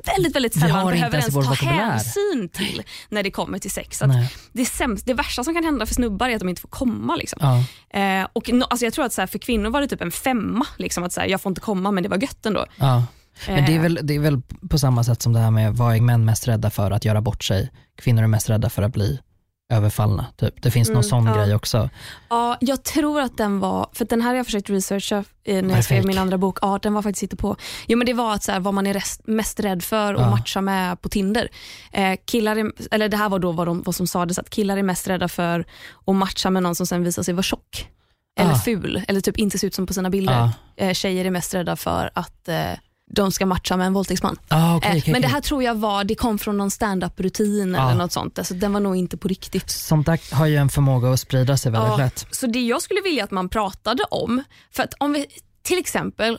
[0.05, 4.01] väldigt, väldigt sällan behöver ens ta hänsyn till när det kommer till sex.
[4.53, 7.15] Det, sämst, det värsta som kan hända för snubbar är att de inte får komma.
[7.15, 7.39] Liksom.
[7.41, 7.63] Ja.
[7.99, 10.11] Eh, och no, alltså jag tror att så här, för kvinnor var det typ en
[10.11, 10.67] femma.
[10.77, 12.65] Liksom, att så här, jag får inte komma men det var gött ändå.
[12.75, 13.03] Ja.
[13.47, 15.73] Men det är, Eh, väl, det är väl på samma sätt som det här med
[15.73, 17.71] vad är män mest rädda för att göra bort sig?
[17.97, 19.19] Kvinnor är mest rädda för att bli
[19.73, 20.25] överfallna.
[20.37, 20.61] Typ.
[20.61, 21.33] Det finns någon Mm, sån ja.
[21.35, 21.89] grej också.
[22.29, 25.75] Ja, jag tror att den var, för den här har jag försökt researcha eh, när
[25.75, 26.57] jag skrev min andra bok.
[26.61, 27.55] Ja, den var faktiskt inte på.
[27.87, 30.21] Jo, men det var att så här, vad man är rest, mest rädd för att
[30.21, 30.29] Ja.
[30.29, 31.47] matcha med på Tinder.
[31.91, 34.77] Eh, killar är, eller det här var då vad, de, vad som sades, att killar
[34.77, 35.65] är mest rädda för
[36.07, 37.87] att matcha med någon som sen visar sig vara tjock.
[38.39, 38.55] Eller Ah.
[38.59, 40.33] ful, eller typ inte ser ut som på sina bilder.
[40.33, 40.85] Ja.
[40.85, 42.55] Eh, tjejer är mest rädda för att eh,
[43.09, 44.37] de ska matcha med en våldtäktsman.
[44.47, 47.73] Ah, okay, Eh, okay, men det här tror jag var, det kom från någon stand-up-rutin
[47.73, 47.89] Ja.
[47.89, 48.37] eller något sånt.
[48.37, 49.69] Alltså, den var nog inte på riktigt.
[49.69, 51.97] Sånt där har ju en förmåga att sprida sig väldigt Ja.
[51.97, 52.25] lätt.
[52.31, 55.25] Så det jag skulle vilja att man pratade om, för att om vi
[55.63, 56.37] till exempel,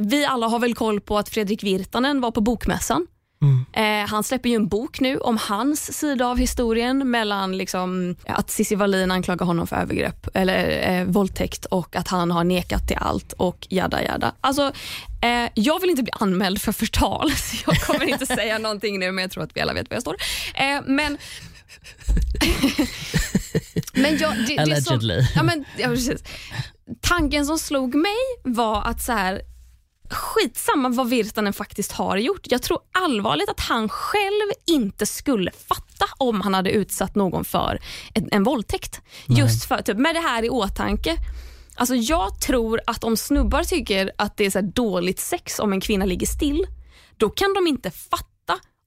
[0.00, 3.06] vi alla har väl koll på att Fredrik Virtanen var på Bokmässan.
[3.42, 3.64] Mm.
[3.72, 8.50] Eh, han släpper ju en bok nu om hans sida av historien mellan liksom, att
[8.50, 12.96] Cissi Wallin anklagar honom för övergrepp eller eh, våldtäkt och att han har nekat till
[12.96, 14.34] allt och jada jada.
[14.40, 14.72] Alltså,
[15.22, 19.12] eh, jag vill inte bli anmäld för förtal så jag kommer inte säga någonting nu
[19.12, 20.16] men jag tror att vi alla vet var jag står.
[20.54, 21.18] Eh, men
[23.92, 26.22] men jag, det, det som, ja, men, ja, precis.
[27.00, 29.42] Tanken som slog mig var att så här,
[30.10, 32.40] skitsamma vad Virtanen faktiskt har gjort.
[32.44, 37.78] Jag tror allvarligt att han själv inte skulle fatta om han hade utsatt någon för
[38.14, 39.00] en, en våldtäkt.
[39.26, 41.16] Just för, typ, med det här i åtanke.
[41.74, 45.80] Alltså jag tror att om snubbar tycker att det är så dåligt sex om en
[45.80, 46.66] kvinna ligger still,
[47.16, 48.24] då kan de inte fatta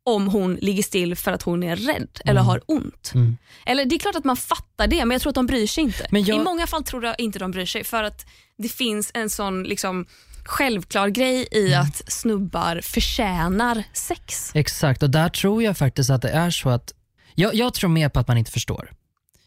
[0.04, 3.12] om hon ligger still för att hon är rädd eller har ont.
[3.16, 3.38] Mm.
[3.66, 5.84] Eller Det är klart att man fattar det men jag tror att de bryr sig
[5.84, 6.08] inte.
[6.28, 8.26] Jag- I många fall tror jag inte de bryr sig för att
[8.58, 10.06] det finns en sån liksom,
[10.46, 11.82] självklar grej i Mm.
[11.82, 14.52] att snubbar förtjänar sex.
[14.54, 16.92] Exakt, och där tror jag faktiskt att det är så att,
[17.36, 18.92] jag, jag tror mer på att man inte förstår.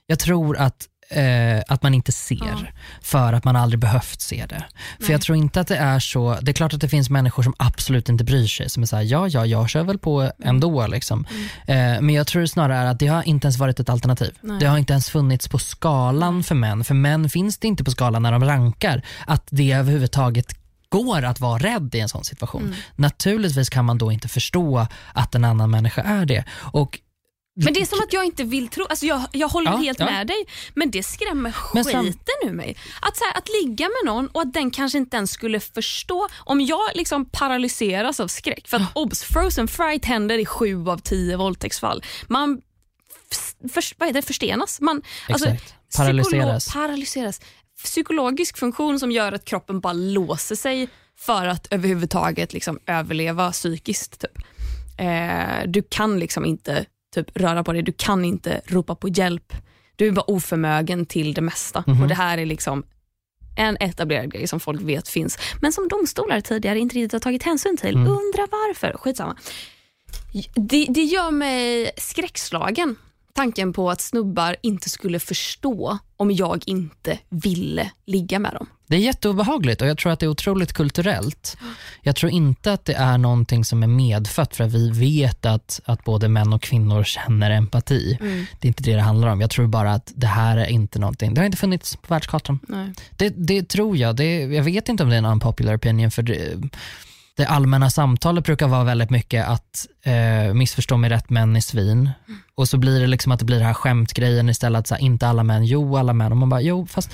[0.06, 2.58] Jag tror att, eh, att man inte ser Ja.
[3.02, 4.64] för att man aldrig behövt se det.
[5.00, 7.42] För jag tror inte att det är så, det är klart att det finns människor
[7.42, 10.86] som absolut inte bryr sig, som är såhär, ja ja, jag kör väl på ändå.
[10.86, 11.26] Liksom.
[11.66, 14.38] Eh, men jag tror snarare att det har inte ens varit ett alternativ.
[14.40, 14.56] Nej.
[14.60, 16.84] Det har inte ens funnits på skalan för män.
[16.84, 20.46] För män finns det inte på skalan när de rankar, att det överhuvudtaget
[20.94, 22.62] går att vara rädd i en sån situation.
[22.62, 22.74] Mm.
[22.96, 26.44] Naturligtvis kan man då inte förstå att en annan människa är det.
[26.72, 27.00] Och
[27.56, 29.98] Men det är som att jag inte vill tro, alltså jag, jag håller Ja, helt
[29.98, 30.04] ja.
[30.06, 32.76] med dig men det skrämmer Men sam- skiten ur mig.
[33.00, 36.28] Att, så här, att ligga med någon och att den kanske inte ens skulle förstå,
[36.38, 40.98] om jag liksom paralyseras av skräck, för att obs, frozen fright händer i sju av
[40.98, 42.02] tio våldtäktsfall.
[42.28, 42.60] Man
[43.72, 44.80] för, vad heter det, förstenas.
[44.80, 45.74] Man, alltså, Exakt.
[45.96, 46.68] Paralyseras.
[46.68, 47.40] psykolo- paralyseras.
[47.82, 54.20] Psykologisk funktion som gör att kroppen bara låser sig för att överhuvudtaget liksom överleva psykiskt.
[54.20, 54.38] Typ.
[54.98, 56.84] Eh, du kan liksom inte
[57.14, 59.52] typ, röra på dig, du kan inte ropa på hjälp.
[59.96, 61.84] Du är bara oförmögen till det mesta.
[61.86, 62.02] Mhm.
[62.02, 62.84] Och Det här är liksom
[63.56, 67.42] en etablerad grej som folk vet finns, men som domstolar tidigare inte riktigt har tagit
[67.42, 67.94] hänsyn till.
[67.94, 68.08] Mm.
[68.08, 68.92] Undrar varför?
[68.98, 69.36] Skitsamma.
[70.54, 72.96] Det, det gör mig skräckslagen,
[73.34, 78.66] tanken på att snubbar inte skulle förstå om jag inte ville ligga med dem.
[78.86, 81.56] Det är jätteobehagligt och jag tror att det är otroligt kulturellt.
[82.02, 85.80] Jag tror inte att det är någonting som är medfött för att vi vet att,
[85.84, 88.18] att både män och kvinnor känner empati.
[88.60, 89.40] Det är inte det det handlar om.
[89.40, 92.58] Jag tror bara att det här är inte någonting, det har inte funnits på världskartan.
[92.68, 92.92] Nej.
[93.16, 94.16] Det, det tror jag.
[94.16, 96.70] Det, jag vet inte om det är en unpopular opinion för det,
[97.36, 102.10] det allmänna samtalet brukar vara väldigt mycket att eh, missförstå mig rätt, män är svin.
[102.54, 105.02] Och så blir det liksom att det blir den här skämtgrejen istället, att så här,
[105.02, 106.32] inte alla män, jo alla män.
[106.32, 107.10] Och man bara, jo fast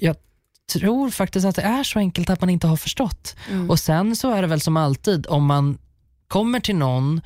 [0.00, 0.16] jag
[0.72, 3.36] tror faktiskt att det är så enkelt att man inte har förstått.
[3.50, 3.70] Mm.
[3.70, 5.78] Och sen så är det väl som alltid, om man
[6.28, 7.20] kommer till någon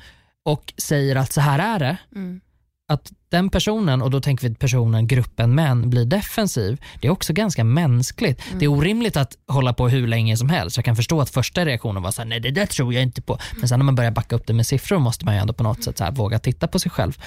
[0.45, 2.41] och säger att så här är det, Mm.
[2.87, 7.33] Att den personen, och då tänker vi personen, gruppen män, blir defensiv, det är också
[7.33, 8.41] ganska mänskligt.
[8.59, 10.77] Det är orimligt att hålla på hur länge som helst.
[10.77, 13.21] Jag kan förstå att första reaktionen var så här, nej det där tror jag inte
[13.21, 13.39] på.
[13.59, 15.63] Men sen när man börjar backa upp det med siffror måste man ju ändå på
[15.63, 17.17] något sätt här, våga titta på sig själv.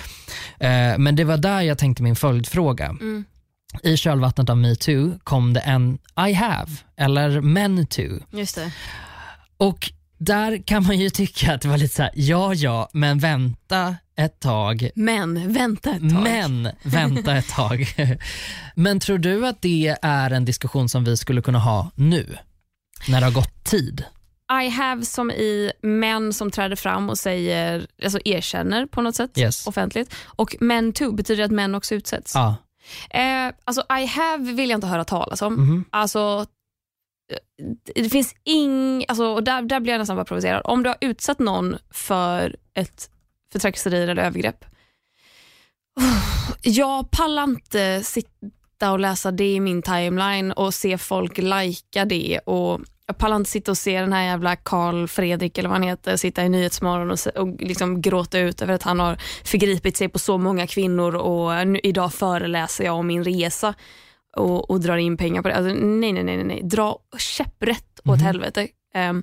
[0.59, 2.87] Eh, men det var där jag tänkte min följdfråga.
[2.87, 3.25] Mm.
[3.83, 8.19] I kölvattnet av metoo kom det en I have, eller men too.
[8.31, 8.73] Just det.
[9.57, 13.19] Och där kan man ju tycka att det var lite så här, ja ja, men
[13.19, 14.91] vänta ett tag.
[14.95, 16.23] Men vänta ett tag.
[16.23, 17.87] Men vänta ett tag.
[18.75, 22.37] Men tror du att det är en diskussion som vi skulle kunna ha nu?
[23.09, 24.05] När det har gått tid?
[24.65, 29.39] I have som i män som träder fram och säger, alltså erkänner på något sätt
[29.39, 29.67] Yes.
[29.67, 30.15] offentligt.
[30.25, 32.35] Och men too betyder att män också utsätts.
[32.35, 32.57] Ja.
[33.11, 35.55] Eh, alltså I have vill jag inte höra talas om.
[35.55, 35.85] Mhm.
[35.91, 36.47] Alltså,
[37.33, 40.63] eh, det finns ing, alltså, och där, där blir jag nästan bara provocerad.
[40.65, 43.11] Om du har utsatt någon för ett
[43.53, 44.65] för trakasserier eller övergrepp.
[46.01, 52.05] Oh, jag pallar inte sitta och läsa det i min timeline och se folk lajka
[52.05, 52.39] det.
[52.39, 55.89] Och jag pallar inte sitta och se den här jävla Karl Fredrik eller vad han
[55.89, 60.09] heter sitta i Nyhetsmorgon och, och liksom gråta ut över att han har förgripit sig
[60.09, 63.75] på så många kvinnor och nu, idag föreläser jag om min resa
[64.37, 65.55] och, och drar in pengar på det.
[65.57, 66.61] Alltså, nej, nej, nej, nej.
[66.63, 68.27] Dra käpprätt åt Mhm.
[68.27, 68.69] helvete.
[69.11, 69.23] Um,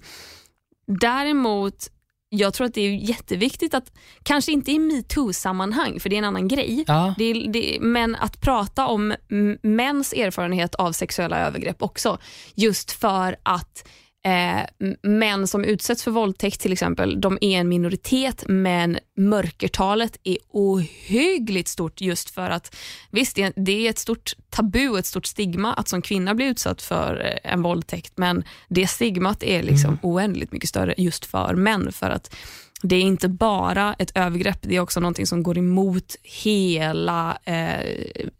[0.88, 1.88] däremot,
[2.30, 3.92] jag tror att det är jätteviktigt att,
[4.24, 7.16] kanske inte i metoo-sammanhang, för det är en annan grej, Ja.
[7.18, 9.16] det, det, men att prata om
[9.62, 12.18] mäns erfarenhet av sexuella övergrepp också.
[12.56, 13.88] Just för att
[14.28, 20.38] eh, män som utsätts för våldtäkt till exempel, de är en minoritet men mörkertalet är
[20.50, 22.76] ohyggligt stort just för att
[23.12, 27.40] visst, det är, ett stort tabu ett stort stigma att som kvinna bli utsatt för
[27.44, 32.10] eh, en våldtäkt men det stigmat är liksom oändligt mycket större just för män för
[32.10, 32.36] att
[32.82, 37.80] det är inte bara ett övergrepp, det är också någonting som går emot hela eh,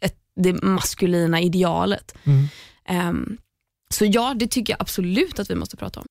[0.00, 2.14] ett, det maskulina idealet.
[2.24, 2.46] Mm.
[2.88, 3.38] Ehm,
[3.90, 6.06] så ja, det tycker jag absolut att vi måste prata om.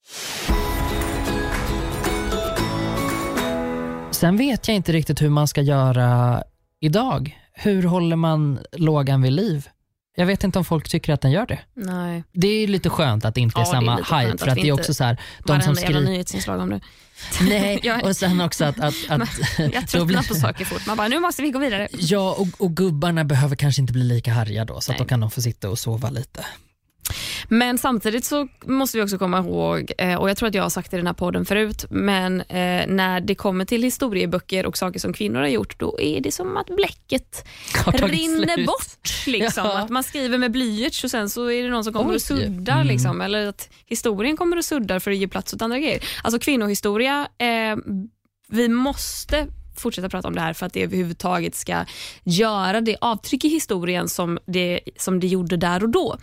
[4.11, 6.43] Sen vet jag inte riktigt hur man ska göra
[6.79, 7.39] idag.
[7.53, 9.69] Hur håller man lågan vid liv?
[10.15, 11.59] Jag vet inte om folk tycker att den gör det.
[11.73, 12.23] Nej.
[12.33, 14.37] Det är lite skönt att det inte är Ja, det är samma lite skönt hype
[14.37, 16.01] för att det är också så här, de som skriver...
[16.01, 16.81] nyhetsinslag om det.
[17.41, 18.79] Nej, och sen också att...
[18.79, 20.85] att, att Jag tröttnar blir- på saker fort.
[20.87, 21.87] Man bara, nu måste vi gå vidare.
[21.91, 25.19] Ja, och, och gubbarna behöver kanske inte bli lika harriga då, så att då kan
[25.19, 26.45] de få sitta och sova lite.
[27.49, 30.69] Men samtidigt så måste vi också komma ihåg, eh, och jag tror att jag har
[30.69, 34.77] sagt det i den här podden förut, men eh, när det kommer till historieböcker och
[34.77, 37.47] saker som kvinnor har gjort, då är det som att bläcket
[37.93, 38.67] rinner slut.
[38.67, 39.27] bort.
[39.27, 39.65] Liksom.
[39.65, 39.77] Ja.
[39.77, 42.15] Att man skriver med blyerts och sen så är det någon som kommer Oj.
[42.15, 42.75] och suddar.
[42.75, 42.87] Mm.
[42.87, 43.21] Liksom.
[43.21, 46.03] Eller att historien kommer och suddar för att ge plats åt andra grejer.
[46.23, 47.77] Alltså kvinnohistoria, eh,
[48.49, 49.47] vi måste
[49.79, 51.85] fortsätta prata om det här för att det överhuvudtaget ska
[52.23, 56.17] göra det avtryck i historien som det, som det gjorde där och då.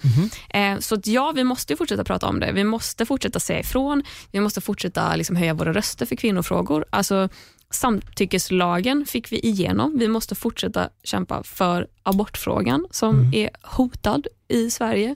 [0.51, 0.75] Mm.
[0.77, 2.53] Eh, så att ja, vi måste fortsätta prata om det.
[2.53, 4.03] Vi måste fortsätta säga ifrån.
[4.31, 6.85] Vi måste fortsätta liksom höja våra röster för kvinnofrågor.
[6.91, 7.29] Alltså,
[7.71, 9.99] samtyckeslagen fick vi igenom.
[9.99, 13.35] Vi måste fortsätta kämpa för abortfrågan som mm.
[13.35, 15.15] är hotad i Sverige.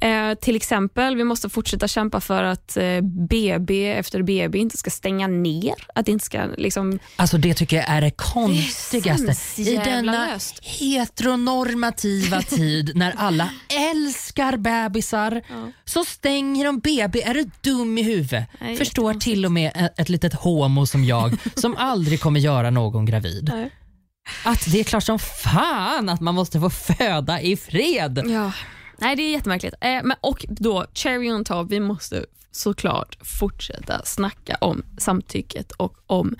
[0.00, 4.90] Eh, till exempel, vi måste fortsätta kämpa för att eh, BB efter BB inte ska
[4.90, 5.74] stänga ner.
[5.94, 6.98] Att det inte ska liksom...
[7.16, 9.34] Alltså det tycker jag är det konstigaste.
[9.56, 10.64] Det I denna löst.
[10.64, 13.50] heteronormativa tid när alla
[13.92, 15.72] älskar bebisar ja.
[15.84, 17.22] så stänger de BB.
[17.22, 18.48] Är du dum i huvudet?
[18.60, 22.70] Nej, Förstår till och med ett, ett litet homo som jag som aldrig kommer göra
[22.70, 23.50] någon gravid.
[23.54, 23.70] Nej.
[24.44, 28.22] Att det är klart som fan att man måste få föda i fred.
[28.26, 28.52] Ja.
[28.98, 29.74] Nej, det är jättemärkligt.
[29.80, 35.94] Eh, men, och då, cherry on top, vi måste såklart fortsätta snacka om samtycket och
[36.06, 36.36] om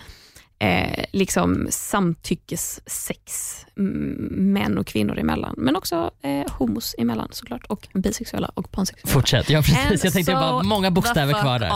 [0.60, 5.54] eh, liksom samtyckessex män och kvinnor emellan.
[5.56, 9.12] Men också eh, homos emellan såklart och bisexuella och pansexuella.
[9.12, 9.76] Fortsätt, ja precis.
[9.76, 11.70] And jag tänkte bara många bokstäver kvar där.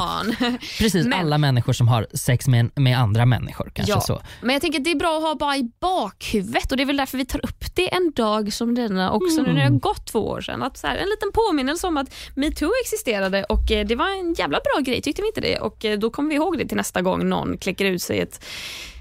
[0.79, 3.70] precis, men, alla människor som har sex med, med andra människor.
[3.75, 4.23] kanske ja, så.
[4.40, 6.87] Men jag tänker att det är bra att ha bara i bakhuvudet och det är
[6.87, 9.44] väl därför vi tar upp det en dag som denna också mm.
[9.44, 10.62] nu när det har gått två år sedan.
[10.62, 14.35] Att så här, en liten påminnelse om att metoo existerade och eh, det var en
[14.35, 15.59] jävla bra grej, tyckte vi inte det?
[15.59, 18.44] Och eh, då kommer vi ihåg det till nästa gång någon kläcker ut sig ett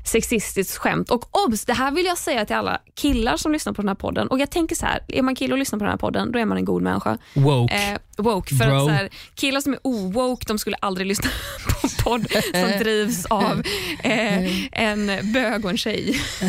[0.03, 1.09] sexistiskt skämt.
[1.09, 3.95] Och obs, det här vill jag säga till alla killar som lyssnar på den här
[3.95, 4.27] podden.
[4.27, 6.39] Och jag tänker så här, är man kille och lyssnar på den här podden, då
[6.39, 7.17] är man en god människa.
[7.33, 7.73] Woke.
[7.73, 8.75] Eh, woke för Bro.
[8.75, 11.29] att så här, killar som är owoke, de skulle aldrig lyssna
[11.65, 13.63] på en podd som drivs av
[14.03, 16.21] eh, en bög och en tjej.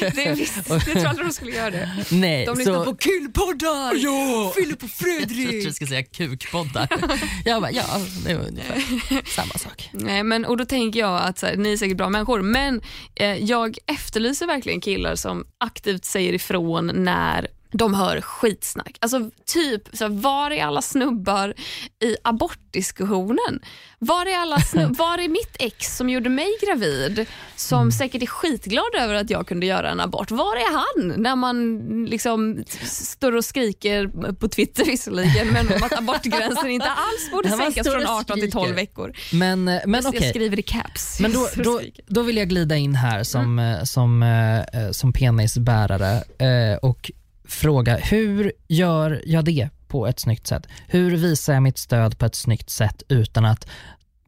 [0.00, 1.90] det, är visst, jag tror aldrig de skulle göra det.
[2.10, 2.84] Nej, de lyssnar så...
[2.84, 4.52] på killpoddar, ja.
[4.56, 5.54] Filip och Fredrik.
[5.54, 6.88] Jag du ska säga kukpoddar.
[7.44, 7.84] jag bara, ja,
[8.26, 9.90] det var ungefär samma sak.
[9.92, 12.80] Nej, men, och då tänker jag att här, ni är säkert bra människor, men
[13.14, 18.98] eh, jag efterlyser verkligen killar som aktivt säger ifrån när de hör skitsnack.
[19.00, 21.54] Alltså typ, så var är alla snubbar
[22.04, 23.60] i abortdiskussionen?
[23.98, 24.56] Var är, alla
[24.88, 27.92] var är mitt ex som gjorde mig gravid, som mm.
[27.92, 30.30] säkert är skitglad över att jag kunde göra en abort?
[30.30, 35.98] Var är han när man liksom står och skriker på Twitter visserligen, men om att
[35.98, 39.12] abortgränsen inte alls borde sänkas från 18 till 12 veckor.
[39.32, 40.30] Men, eh, men, jag, okay.
[40.30, 41.20] skriver i caps.
[41.20, 43.74] Men då, då, då vill jag glida in här som, mm.
[43.74, 43.84] Eh, som,
[44.72, 46.22] som, som penisbärare
[46.82, 47.10] och
[47.48, 50.66] fråga, hur gör jag det på ett snyggt sätt?
[50.88, 53.68] Hur visar jag mitt stöd på ett snyggt sätt utan att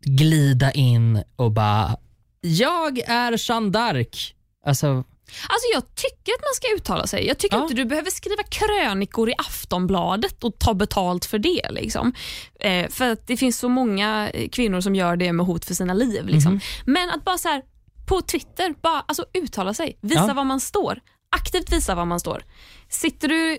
[0.00, 1.96] glida in och bara,
[2.40, 4.32] jag är Jeanne d'Arc.
[4.66, 5.04] Alltså,
[5.48, 7.26] Alltså jag tycker att man ska uttala sig.
[7.26, 7.62] Jag tycker ja.
[7.62, 11.70] inte du behöver skriva krönikor i Aftonbladet och ta betalt för det.
[11.70, 12.12] Liksom.
[12.60, 15.94] Eh, för att det finns så många kvinnor som gör det med hot för sina
[15.94, 16.26] liv.
[16.26, 16.52] Liksom.
[16.52, 16.60] Mm.
[16.84, 17.62] Men att bara så här,
[18.08, 20.34] på Twitter, bara alltså, uttala sig, visa ja.
[20.34, 21.00] var man står
[21.36, 22.42] aktivt visa var man står.
[22.88, 23.58] Sitter du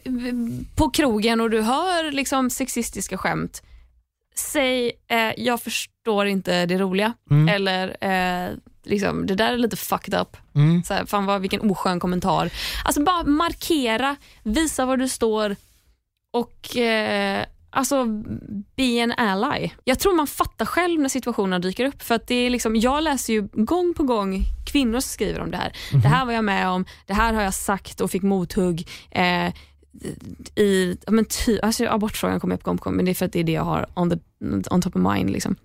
[0.76, 3.62] på krogen och du hör liksom sexistiska skämt,
[4.36, 7.14] säg eh, jag förstår inte det roliga.
[7.30, 7.50] Mm.
[7.50, 8.52] Eller eh,
[8.84, 10.38] liksom, det där är lite fucked up.
[10.56, 10.84] Mm.
[10.84, 12.52] Så här, fan vad, vilken oskön kommentar.
[12.86, 15.56] Alltså bara markera, visa var du står
[16.34, 18.06] och eh, Alltså,
[18.76, 19.70] be an ally.
[19.84, 22.04] Jag tror man fattar själv när situationerna dyker upp.
[22.04, 24.44] För att det är liksom, Jag läser ju gång på gång
[24.78, 25.74] kvinnor som skriver om det här.
[25.92, 26.02] Mm.
[26.02, 28.88] Det här var jag med om, det här har jag sagt och fick mothugg.
[29.12, 29.54] Eh,
[30.56, 33.34] i, men ty, alltså abortfrågan kommer upp gång på gång, men det är för att
[33.34, 34.18] det är det jag har on, the,
[34.72, 35.30] on top of mind.
[35.30, 35.56] Liksom.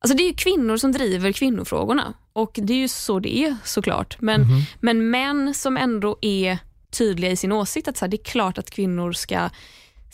[0.00, 4.16] Alltså det är kvinnor som driver kvinnofrågorna och det är ju så det är såklart.
[4.20, 6.58] Men, mm men män som ändå är
[6.90, 9.50] tydliga i sin åsikt att så här, det är klart att kvinnor ska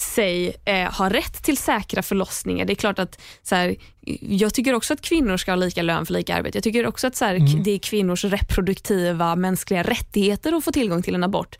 [0.00, 2.64] sig eh, ha rätt till säkra förlossningar.
[2.64, 3.76] Det är klart att så här,
[4.20, 6.56] jag tycker också att kvinnor ska ha lika lön för lika arbete.
[6.58, 7.62] Jag tycker också att så här, mm.
[7.62, 11.58] det är kvinnors reproduktiva mänskliga rättigheter att få tillgång till en abort.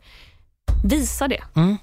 [0.85, 1.43] Visa det.
[1.55, 1.77] Mm.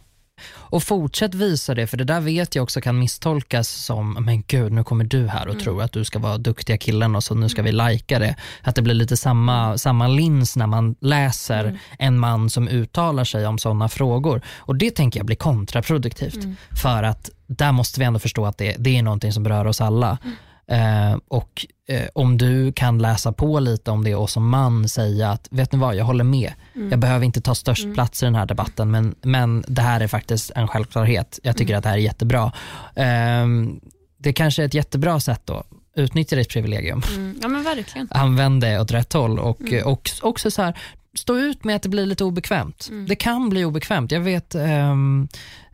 [0.54, 4.72] Och fortsätt visa det, för det där vet jag också kan misstolkas som, men gud
[4.72, 5.64] nu kommer du här och mm.
[5.64, 7.76] tror att du ska vara duktiga killen och så nu ska vi mm.
[7.76, 8.36] lajka det.
[8.62, 11.78] Att det blir lite samma, samma lins när man läser mm.
[11.98, 14.42] en man som uttalar sig om sådana frågor.
[14.56, 16.44] Och det tänker jag blir kontraproduktivt.
[16.44, 16.56] Mm.
[16.82, 19.80] För att där måste vi ändå förstå att det, det är någonting som berör oss
[19.80, 20.18] alla.
[20.22, 20.36] Mm.
[20.70, 25.30] Eh, och eh, om du kan läsa på lite om det och som man säga
[25.30, 26.52] att, vet ni vad, jag håller med.
[26.74, 26.90] Mm.
[26.90, 30.06] Jag behöver inte ta störst plats i den här debatten, men, men det här är
[30.08, 31.38] faktiskt en självklarhet.
[31.42, 31.78] Jag tycker Mm.
[31.78, 32.52] att det här är jättebra.
[32.94, 33.46] Eh,
[34.18, 35.64] det kanske är ett jättebra sätt då.
[35.96, 37.02] Utnyttja ditt privilegium.
[37.14, 37.38] Mm.
[37.42, 38.08] Ja men verkligen.
[38.10, 39.86] Använd det åt rätt håll och, Mm.
[39.86, 40.78] och också så här,
[41.18, 42.88] stå ut med att det blir lite obekvämt.
[42.90, 43.06] Mm.
[43.06, 44.12] Det kan bli obekvämt.
[44.12, 45.28] Jag vet ehm,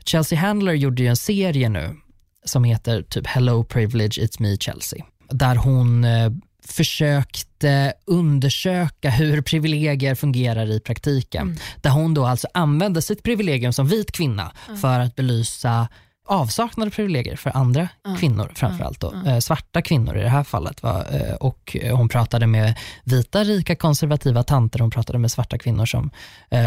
[0.04, 1.96] Chelsea Handler gjorde ju en serie nu
[2.44, 5.04] som heter typ Hello Privilege It's Me Chelsea.
[5.30, 6.30] Där hon eh,
[6.64, 11.42] försökte undersöka hur privilegier fungerar i praktiken.
[11.42, 11.58] Mm.
[11.80, 15.88] Där hon då alltså använde sitt privilegium som vit kvinna för att belysa
[16.24, 18.18] avsaknad av privilegier för andra Mm.
[18.18, 19.00] kvinnor framförallt.
[19.00, 19.10] Då.
[19.12, 19.26] Mm.
[19.26, 20.82] Eh, svarta kvinnor i det här fallet.
[20.82, 21.04] Va?
[21.12, 25.86] Eh, och eh, hon pratade med vita, rika, konservativa tanter, hon pratade med svarta kvinnor
[25.86, 26.10] som,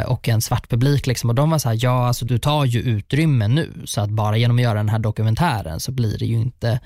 [0.08, 1.08] och en svart publik.
[1.08, 1.30] Liksom.
[1.30, 4.38] Och de var så här, ja alltså du tar ju utrymme nu, så att bara
[4.38, 6.80] genom att göra den här dokumentären så blir det ju inte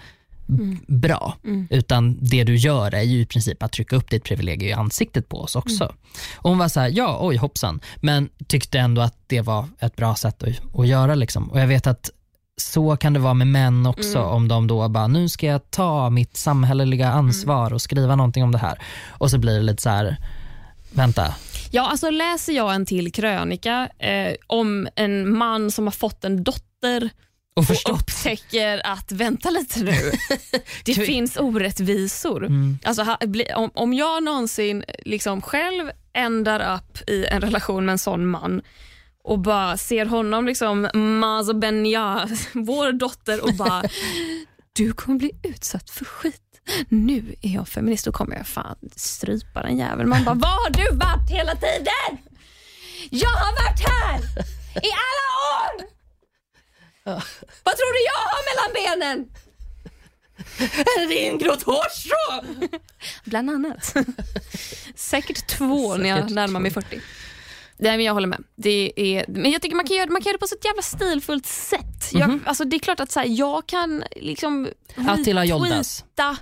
[0.50, 0.80] Mm.
[0.88, 1.38] bra.
[1.44, 1.68] Mm.
[1.70, 5.30] Utan det du gör är ju i princip att trycka upp ditt privilegium i ansiktet
[5.30, 5.84] på oss också.
[5.84, 5.96] Mm.
[6.36, 9.96] Och hon var så här, ja oj hoppsan, men tyckte ändå att det var ett
[9.96, 11.16] bra sätt att, att göra.
[11.16, 11.52] Liksom.
[11.52, 12.10] Och jag vet att
[12.62, 14.30] så kan det vara med män också, Mm.
[14.32, 18.52] om de då bara, nu ska jag ta mitt samhälleliga ansvar och skriva någonting om
[18.52, 18.82] det här.
[19.10, 20.18] Och så blir det lite så här,
[20.92, 21.34] vänta,
[21.72, 26.44] Ja, alltså läser jag en till krönika eh, om en man som har fått en
[26.44, 27.10] dotter
[27.56, 30.12] och och upptäcker att vänta lite nu,
[30.86, 32.46] det finns orättvisor.
[32.46, 32.80] Mm.
[32.84, 33.18] Alltså,
[33.74, 38.62] om jag någonsin liksom själv ändar upp i en relation med en sån man
[39.30, 43.84] och bara ser honom, liksom, Mazo Benja, vår dotter och bara
[44.74, 46.42] du kommer bli utsatt för skit.
[46.90, 50.10] Nu är jag feminist, då kommer jag fan strypa den jäveln.
[50.10, 52.18] Man bara, var har du varit hela tiden?
[53.10, 54.20] Jag har varit här
[54.84, 55.86] i alla år!
[57.64, 59.30] Vad tror du jag har mellan benen?
[61.10, 62.58] Det är en grått hårstrå!
[63.24, 63.96] Bland annat.
[64.96, 67.02] Säkert två när jag Säkert närmar mig 40.
[67.80, 68.44] Nej, men jag håller med.
[68.56, 70.82] Det är, men jag tycker man kan, göra, man kan göra det på ett jävla
[70.82, 72.10] stilfullt sätt.
[72.14, 72.44] Jag, Mhm.
[72.46, 74.68] alltså, det är klart att så här, jag kan liksom
[75.08, 76.04] Attila Joldas.
[76.18, 76.38] retweeta-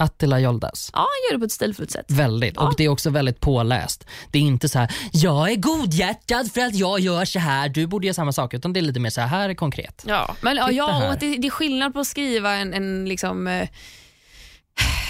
[0.00, 0.90] Attila Joldas.
[0.92, 2.04] Ja, han gör det på ett stilfullt sätt.
[2.08, 2.54] Väldigt.
[2.56, 2.68] Ja.
[2.68, 4.06] Och det är också väldigt påläst.
[4.30, 7.86] Det är inte så här, jag är godhjärtad för att jag gör så här, du
[7.86, 8.54] borde göra samma sak.
[8.54, 10.04] Utan det är lite mer så här, här är konkret.
[10.06, 13.46] Ja, men, ja, ja och det, det är skillnad på att skriva en, en, liksom,
[13.46, 13.68] eh,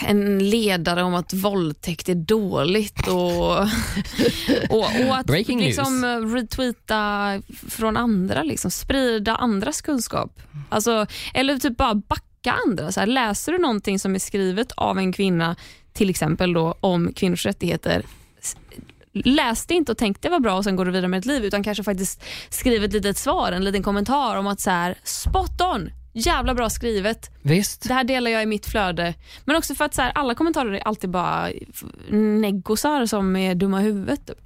[0.07, 3.59] en ledare om att våldtäkt är dåligt och,
[4.71, 6.05] och, och att liksom,
[6.35, 10.41] retweeta från andra, liksom, sprida andras kunskap.
[10.69, 12.93] Alltså, eller typ bara backa andra.
[12.93, 15.57] Så här, läser du någonting som är skrivet av en kvinna,
[15.93, 18.03] till exempel då, om kvinnors rättigheter,
[19.13, 21.27] läs det inte och tänk det var bra och sen går du vidare med ett
[21.27, 24.99] liv utan kanske faktiskt skriv ett litet svar, en liten kommentar om att så här,
[25.05, 27.31] spot on, jävla bra skrivet.
[27.43, 27.89] Visst?
[27.89, 29.15] Det här delar jag i mitt flöde.
[29.45, 31.49] Men också för att så här, alla kommentarer är alltid bara
[32.11, 34.27] neggosar som är dumma i huvudet.
[34.27, 34.39] Typ.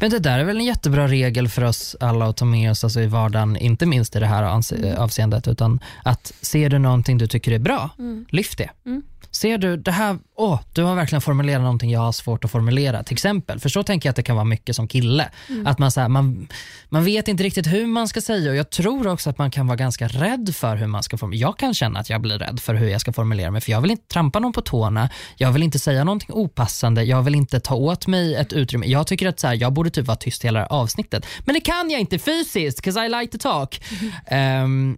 [0.00, 2.84] Men det där är väl en jättebra regel för oss alla att ta med oss
[2.84, 7.18] alltså i vardagen, inte minst i det här anse- avseendet, utan att ser du någonting
[7.18, 7.90] du tycker är bra,
[8.28, 8.70] lyft det.
[8.86, 9.02] Mm.
[9.30, 13.02] Ser du, det här, åh, du har verkligen formulerat någonting jag har svårt att formulera,
[13.02, 13.60] till exempel.
[13.60, 15.30] För så tänker jag att det kan vara mycket som kille.
[15.64, 16.48] Att man, så här, man,
[16.88, 19.66] man vet inte riktigt hur man ska säga och jag tror också att man kan
[19.66, 21.40] vara ganska rädd för hur man ska formulera.
[21.40, 23.80] Jag kan känna att jag blir rädd för hur jag ska formulera mig, för jag
[23.80, 27.60] vill inte trampa någon på tårna, jag vill inte säga någonting opassande, jag vill inte
[27.60, 28.86] ta åt mig ett utrymme.
[28.86, 31.90] Jag tycker att så här, jag borde typ vara tyst hela avsnittet, men det kan
[31.90, 33.80] jag inte fysiskt, 'cause I like to talk.
[34.26, 34.96] Ehm,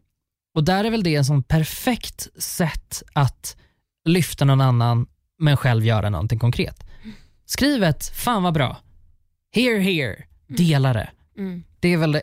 [0.56, 3.56] och där är väl det en sån perfekt sätt att
[4.06, 5.06] lyfta någon annan
[5.38, 6.84] men själv göra någonting konkret.
[7.46, 8.76] Skriv ett “Fan vad bra”,
[9.54, 10.16] “Here here”,
[10.46, 11.10] dela det.
[11.38, 11.64] Mm.
[11.80, 12.22] Det är väl det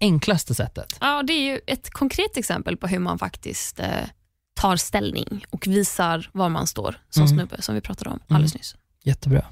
[0.00, 0.96] enklaste sättet.
[1.00, 3.86] Ja, det är ju ett konkret exempel på hur man faktiskt eh,
[4.54, 7.36] tar ställning och visar var man står som Mm.
[7.36, 8.76] snubbe som vi pratade om alldeles nyss.
[9.02, 9.44] Jättebra.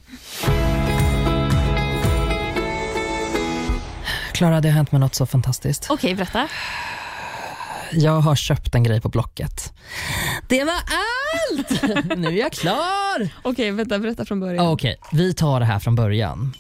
[4.32, 5.86] Klara, det har hänt mig något så fantastiskt.
[5.90, 6.48] Okej, berätta.
[7.96, 9.72] Jag har köpt en grej på Blocket.
[10.48, 11.82] Det var allt!
[12.16, 13.28] nu är jag klar!
[13.42, 14.66] Okej, vänta, berätta från början.
[14.66, 16.52] Okej, vi tar det här från början.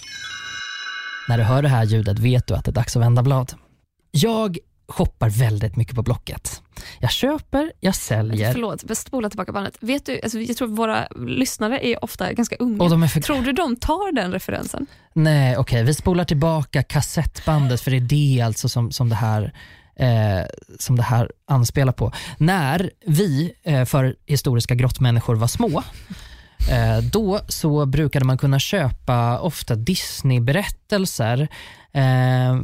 [1.28, 3.52] När du hör det här ljudet vet du att det är dags att vända blad.
[4.10, 6.62] Jag shoppar väldigt mycket på Blocket.
[6.98, 9.76] Jag köper, jag säljer Förlåt, spola tillbaka bandet.
[9.80, 12.84] Vet du, alltså, jag tror våra lyssnare är ofta ganska unga.
[12.84, 13.20] och de är för...
[13.20, 14.86] Tror du de tar den referensen?
[15.12, 19.52] Nej, okej, vi spolar tillbaka kassettbandet för det är det alltså som, som, det här,
[19.96, 20.46] eh,
[20.78, 22.12] som det här anspelar på.
[22.38, 25.82] När vi eh, för historiska grottmänniskor var små,
[26.70, 31.48] eh, då så brukade man kunna köpa ofta Disney-berättelser
[31.92, 32.60] eh,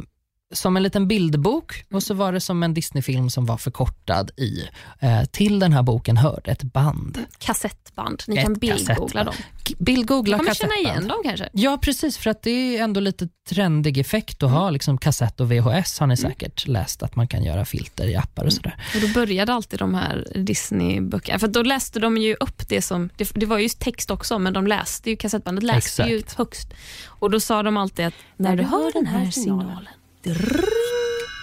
[0.51, 4.67] som en liten bildbok och så var det som en Disneyfilm som var förkortad i.
[4.99, 7.19] Eh, till den här boken hörde ett band.
[7.39, 8.23] Kassettband.
[8.27, 9.25] Ni Ett kan bildgoogla kassettband.
[9.27, 9.35] dem.
[9.79, 10.97] Bildgoogla Kan man känna kassettband.
[10.97, 11.49] igen dem kanske?
[11.53, 12.17] Ja, precis.
[12.17, 16.07] För att det är ändå lite trendig effekt att ha liksom kassett och VHS har
[16.07, 18.75] ni säkert läst att man kan göra filter i appar och sådär.
[18.95, 23.09] Och då började alltid de här Disney-böckerna, för då läste de ju upp det som,
[23.17, 26.37] det, det var ju text också, men de läste ju, kassettbandet läste ju Exakt.
[26.37, 26.67] högst.
[27.07, 29.87] Och då sa de alltid att när du hör den här signalen,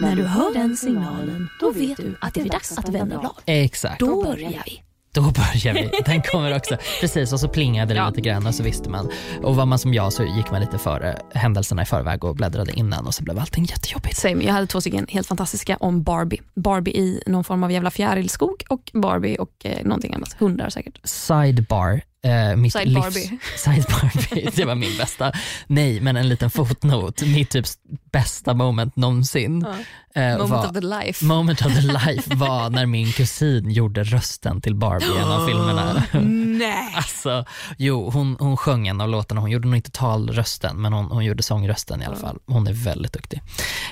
[0.00, 3.32] när du hör den signalen, då vet du att det är dags att vända blad.
[3.46, 4.00] Exakt.
[4.00, 4.82] Då börjar vi.
[5.12, 5.90] Då börjar vi.
[6.06, 6.76] Den kommer också.
[7.00, 8.08] Precis, och så plingade det Ja.
[8.08, 9.10] lite grann och så visste man.
[9.42, 12.72] Och var man som jag så gick man lite före händelserna i förväg och bläddrade
[12.72, 14.16] innan och så blev allting jättejobbigt.
[14.16, 14.44] Same.
[14.44, 16.40] Jag hade två stycken helt fantastiska om Barbie.
[16.54, 20.36] Barbie i någon form av jävla fjärilskog och Barbie och eh, någonting annat.
[20.38, 21.00] Hundar säkert.
[21.04, 22.00] Sidebar.
[22.24, 23.38] Eh, mitt Side livs- Barbie.
[23.56, 24.50] Side Barbie.
[24.54, 25.32] Det var min bästa.
[25.66, 27.22] Nej, men en liten fotnot.
[27.22, 27.66] Mitt typ
[28.12, 29.66] bästa moment någonsin.
[30.14, 31.24] eh, Moment var, of the life.
[31.24, 35.46] moment of the life var när min kusin gjorde rösten till Barbie i en av
[35.46, 36.02] filmerna.
[36.58, 36.92] Nej.
[36.96, 37.44] Alltså,
[37.78, 39.40] jo, hon, hon sjöng en av låtarna.
[39.40, 42.38] Hon gjorde nog inte talrösten, men hon, hon gjorde sångrösten i alla fall.
[42.46, 43.42] Hon är väldigt duktig.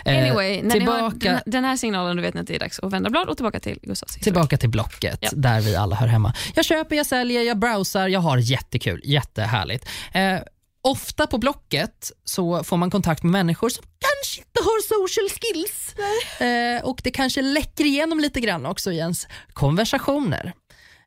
[0.04, 2.54] Eh, Anyway, när ni hör tillbaka, den, den här signalen då vet ni att det
[2.54, 4.22] är dags att vända blad och tillbaka till Gustavs historia.
[4.24, 5.28] tillbaka till Blocket, Ja.
[5.32, 6.34] där vi alla hör hemma.
[6.54, 9.00] Jag köper, jag säljer, jag browsar, jag har jättekul.
[9.04, 9.88] Jättehärligt.
[10.12, 10.38] Eh,
[10.82, 15.94] ofta på Blocket så får man kontakt med människor som kanske inte har social skills.
[16.40, 20.52] Eh, och det kanske läcker igenom lite grann också i ens konversationer.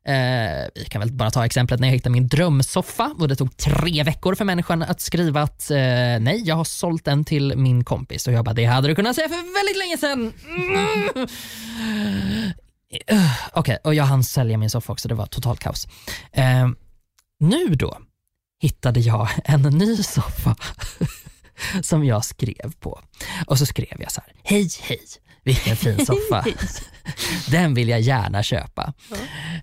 [0.04, 3.56] Eh, vi kan väl bara ta exemplet när jag hittade min drömsoffa och det tog
[3.56, 5.76] tre veckor för människan att skriva att eh,
[6.20, 9.16] nej, jag har sålt den till min kompis och jag bara, det hade du kunnat
[9.16, 10.32] säga för väldigt länge sedan.
[10.46, 11.26] Mm.
[12.90, 13.02] Okej,
[13.52, 15.88] Okej, och jag hann sälja min soffa också, det var totalt kaos.
[16.32, 16.68] Eh,
[17.40, 17.98] nu då
[18.60, 20.56] hittade jag en ny soffa
[21.82, 23.00] som jag skrev på.
[23.46, 25.00] Och så skrev jag så här, hej hej,
[25.50, 26.44] vilken fin soffa.
[27.50, 28.92] Den vill jag gärna köpa.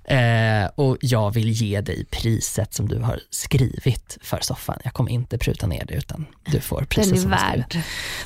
[0.03, 4.79] Eh, och jag vill ge dig priset som du har skrivit för soffan.
[4.83, 7.77] Jag kommer inte pruta ner det utan du får priset Den är som värd.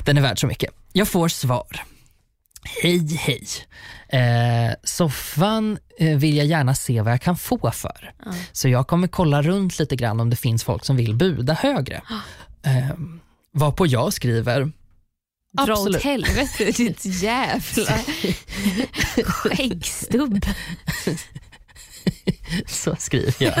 [0.04, 0.70] Den är värd så mycket.
[0.92, 1.82] Jag får svar.
[2.82, 3.46] Hej hej.
[4.08, 8.12] Eh, soffan eh, vill jag gärna se vad jag kan få för.
[8.52, 12.02] Så jag kommer kolla runt lite grann om det finns folk som vill buda högre.
[12.62, 12.90] Eh,
[13.52, 14.72] varpå jag skriver
[15.56, 16.02] Dra åt Absolut.
[16.02, 17.98] helvete ditt jävla
[19.24, 20.44] skäggstubb.
[22.66, 23.54] Så skriver jag.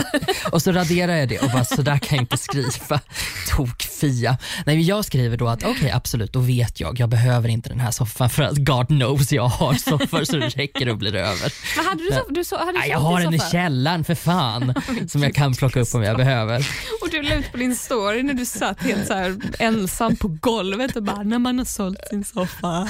[0.52, 3.00] Och så raderar jag det och bara, så där kan jag inte skriva.
[3.48, 4.38] Tokfia.
[4.66, 7.00] Nej, men jag skriver då att okej, absolut, då vet jag.
[7.00, 10.48] Jag behöver inte den här soffan för att God knows jag har soffor så det
[10.48, 11.52] räcker och blir över.
[11.76, 14.14] Men hade du så, du så, hade du Nej, jag har den i källaren för
[14.14, 14.74] fan.
[15.08, 16.66] Som jag kan plocka upp om jag behöver.
[17.02, 20.96] Och du la ut på din story när du satt helt så ensam på golvet
[20.96, 22.88] och bara när man har sålt sin soffa.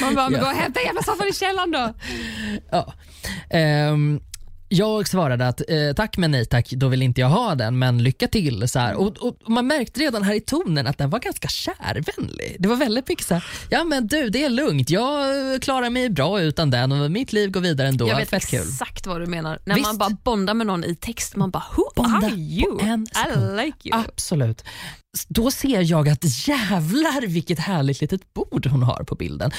[0.00, 1.94] Man bara, men gå och hämta jävla soffan i källaren då.
[2.70, 2.94] Ja.
[3.50, 4.20] Ehm,
[4.68, 8.02] jag svarade att eh, tack men nej tack, då vill inte jag ha den men
[8.02, 8.68] lycka till.
[8.68, 8.94] Så.
[8.96, 12.56] Och, och man märkte redan här i tonen att den var ganska kärvänlig.
[12.58, 15.26] Det var väldigt mycket så här, ja men du det är lugnt, jag
[15.62, 18.08] klarar mig bra utan den och mitt liv går vidare ändå.
[18.08, 18.60] Jag vet Fett kul.
[18.60, 19.58] exakt vad du menar.
[19.64, 19.86] När Visst.
[19.86, 22.80] man bara bondar med någon i text, man bara who Bonda are you?
[22.82, 24.04] I like you.
[24.08, 24.64] Absolut.
[25.28, 29.50] Då ser jag att jävlar vilket härligt litet bord hon har på bilden.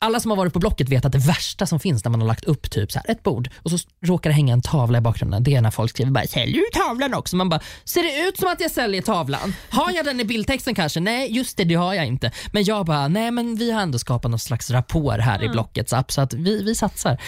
[0.00, 2.28] Alla som har varit på Blocket vet att det värsta som finns när man har
[2.28, 5.00] lagt upp typ så här ett bord och så råkar det hänga en tavla i
[5.00, 5.42] bakgrunden.
[5.42, 8.36] Det är när folk skriver bara “säljer du tavlan också?” Man bara “ser det ut
[8.38, 9.54] som att jag säljer tavlan?
[9.70, 11.00] Har jag den i bildtexten kanske?
[11.00, 13.98] Nej, just det, det har jag inte.” Men jag bara “nej men vi har ändå
[13.98, 17.18] skapat någon slags rapport här i Blockets app så att vi, vi satsar”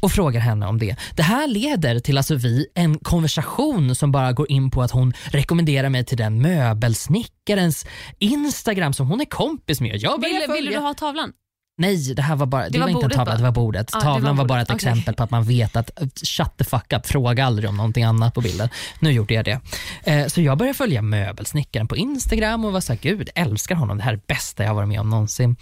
[0.00, 0.96] och frågar henne om det.
[1.16, 5.12] Det här leder till alltså vi en konversation som bara går in på att hon
[5.24, 7.86] rekommenderar mig till den möbelsnickarens
[8.18, 9.96] Instagram som hon är kompis med.
[9.96, 11.32] Jag ville följa- du ha tavlan?
[11.78, 13.36] Nej, det här var bara, det, var var, inte en bordet tavla, bara?
[13.36, 13.86] det var bordet.
[13.92, 14.76] Det Tavlan var var, bara ett okej.
[14.76, 15.90] exempel på att man vet att
[16.22, 18.68] shut the fuck up, fråga aldrig om någonting annat på bilden.
[19.00, 19.60] Nu gjorde jag det.
[20.04, 24.02] Eh, så jag började följa möbelsnickaren på Instagram och var såhär, gud älskar honom, det
[24.02, 25.56] här är det bästa jag varit med om någonsin.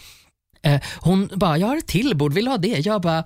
[0.63, 2.87] Eh, hon bara, jag har ett till bord, vill du ha det?
[2.87, 3.25] Jag bara,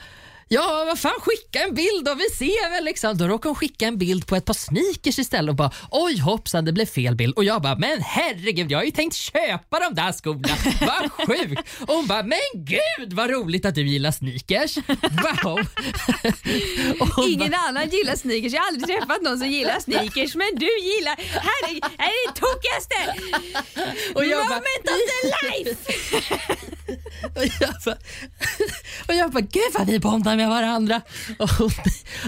[0.50, 3.18] Ja, vad fan, skicka en bild då, vi ser väl liksom.
[3.18, 6.64] Då råkade hon skicka en bild på ett par sneakers istället och bara oj hoppsan
[6.64, 7.34] det blev fel bild.
[7.34, 10.48] Och jag bara, men herregud jag har ju tänkt köpa de där skorna,
[10.80, 11.62] vad sjukt.
[11.80, 14.76] Och hon bara, men gud vad roligt att du gillar sneakers.
[15.44, 15.58] Wow.
[17.18, 18.52] Och Ingen annan gillar sneakers.
[18.52, 23.22] Jag har aldrig träffat någon som gillar sneakers men du gillar, herregud, är det tokigaste
[24.14, 26.77] Och jag bara- moment of the life!
[27.34, 27.96] Och jag bara,
[29.08, 31.00] och jag bara gud vad vi bondar med varandra.
[31.38, 31.70] Och hon,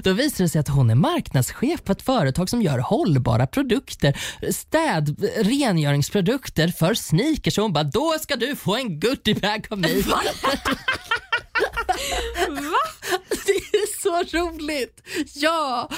[0.02, 4.20] då visar det sig att hon är marknadschef på ett företag som gör hållbara produkter,
[4.52, 7.58] städ, rengöringsprodukter för sneakers.
[7.58, 10.04] Och hon bara, då ska du få en goodiebag av mig.
[13.46, 15.02] Det är så roligt!
[15.34, 15.88] Ja!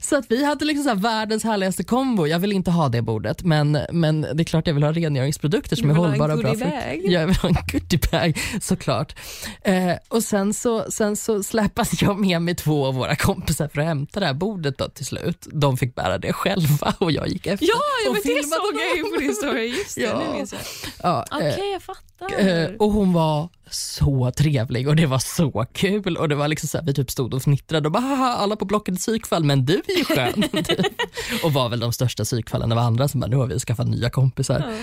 [0.00, 2.26] Så att vi hade liksom så här världens härligaste kombo.
[2.26, 5.76] Jag vill inte ha det bordet, men, men det är klart jag vill ha rengöringsprodukter
[5.76, 6.48] som är hållbara och bra.
[6.52, 7.00] goodiebag?
[7.04, 9.14] Jag vill ha en goodiebag, såklart.
[9.62, 13.80] Eh, och sen så, sen så släpade jag med mig två av våra kompisar för
[13.80, 15.46] att hämta det här bordet då till slut.
[15.52, 18.80] De fick bära det själva och jag gick efter Ja, ja och men det såg
[18.80, 19.66] jag ju på din story.
[19.78, 20.22] Just det, Ja.
[20.28, 20.60] nu minns jag.
[21.02, 22.38] Ja, Okej, eh, jag fattar.
[22.48, 26.68] Eh, och hon var så trevlig och det var så kul och det var liksom
[26.68, 29.44] så här, vi typ stod och fnittrade och bara "Haha, alla på blocket är psykfall
[29.44, 30.44] men du är ju skön.
[31.44, 32.70] och var väl de största psykfallen.
[32.70, 34.64] Var andra som bara nu har vi skaffat nya kompisar.
[34.70, 34.76] Ja.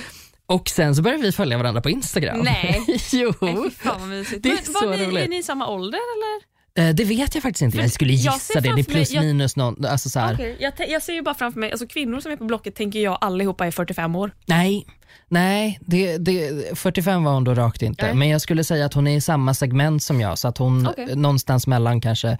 [0.56, 2.40] Och sen så började vi följa varandra på Instagram.
[2.40, 2.86] Nej.
[3.12, 3.34] jo.
[3.42, 4.44] Nej, fan vad mysigt.
[4.44, 5.24] Det är Men så var ni, roligt.
[5.26, 6.49] är ni i samma ålder eller?
[6.76, 7.78] Eh, Det vet jag faktiskt inte.
[7.78, 8.62] Jag skulle jag gissa ser det.
[8.62, 9.86] Det är framför mig- plus jag- minus någon.
[9.86, 12.32] Alltså så här, Okej, jag, te- jag ser ju bara framför mig, alltså kvinnor som
[12.32, 14.32] är på Blocket tänker jag allihopa är 45 år.
[14.46, 14.86] Nej,
[15.28, 18.06] nej det, det, 45 var hon då rakt inte.
[18.06, 18.16] Nej.
[18.16, 20.38] Men jag skulle säga att hon är i samma segment som jag.
[20.38, 21.16] Så att hon Okej.
[21.16, 22.38] någonstans mellan kanske,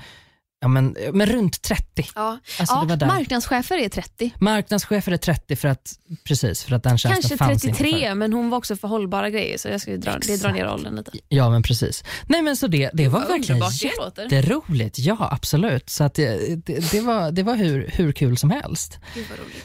[0.62, 2.08] ja men, men runt 30.
[2.16, 3.08] Ja, Alltså, det var där.
[3.08, 4.32] marknadschefer är 30.
[4.40, 5.94] Marknadschefer är 30 för att,
[6.24, 8.16] precis, för att den tjänsten Kanske fanns inte 33 förr.
[8.16, 10.96] men hon var också för hållbara grejer så jag ska dra, det drar ner åldern
[10.96, 11.12] lite.
[11.30, 12.04] Ja men precis.
[12.28, 14.24] Nej men så det, det var verkligen det låter.
[14.24, 15.00] jätteroligt.
[15.00, 15.90] Ja absolut.
[15.90, 19.00] Så att det, det, det, var, det var hur, hur kul som helst.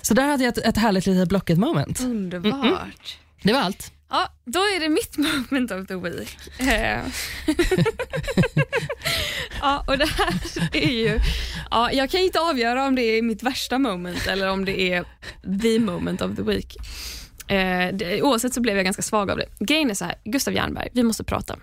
[0.03, 2.01] Så där hade jag ett, ett härligt litet Blocket moment.
[2.01, 3.18] Underbart.
[3.45, 3.90] Det var allt.
[4.11, 6.36] Ja, då är det mitt moment of the week.
[6.59, 7.01] Eh.
[9.61, 10.34] ja, och det här
[10.72, 11.20] är ju...
[11.70, 15.05] Ja, jag kan inte avgöra om det är mitt värsta moment eller om det är
[15.62, 16.76] the moment of the week.
[17.49, 19.47] Eh, det, oavsett så blev jag ganska svag av det.
[19.61, 21.57] Grejen är så här, Gustav Jernberg, vi måste prata.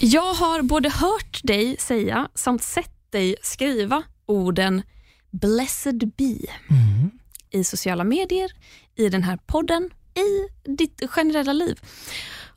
[0.00, 4.82] Jag har både hört dig säga samt sett dig skriva orden
[5.30, 6.38] blessed be
[6.70, 7.10] Mm.
[7.50, 8.50] i sociala medier,
[8.98, 11.80] i den här podden, i ditt generella liv.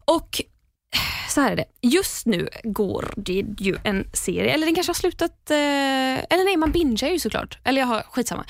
[0.06, 0.42] Och
[1.30, 1.66] så här är det.
[1.82, 6.58] Just nu går det ju en serie, eller den kanske har slutat, eh, eller nej
[6.58, 7.60] man bingear ju såklart.
[7.64, 8.46] Eller jag har, skitsamma.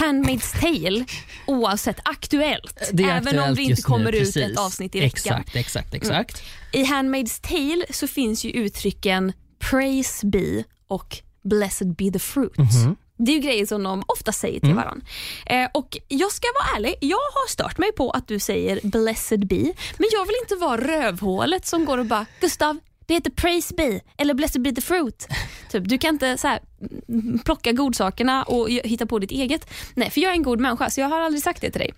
[0.00, 1.04] Handmaid's Tale,
[1.46, 2.90] oavsett aktuellt.
[2.92, 4.36] Det även om aktuellt det inte just nu, kommer ut precis.
[4.36, 5.40] ett avsnitt i veckan.
[5.40, 6.42] Exakt, exakt, exakt.
[6.72, 12.58] I Handmaid's Tale så finns ju uttrycken praise be och blessed be the fruit.
[12.58, 12.96] Mhm.
[13.16, 15.06] Det är ju grejer som de ofta säger till varandra.
[15.46, 19.46] Eh, och jag ska vara ärlig, jag har stört mig på att du säger blessed
[19.46, 23.74] be, men jag vill inte vara rövhålet som går och bara Gustav, det heter praise
[23.74, 25.28] be eller blessed be the fruit.
[25.70, 26.60] Typ, du kan inte så här,
[27.08, 29.70] mm, plocka godsakerna och hitta på ditt eget.
[29.94, 31.94] Nej, för jag är en god människa så jag har aldrig sagt det till dig.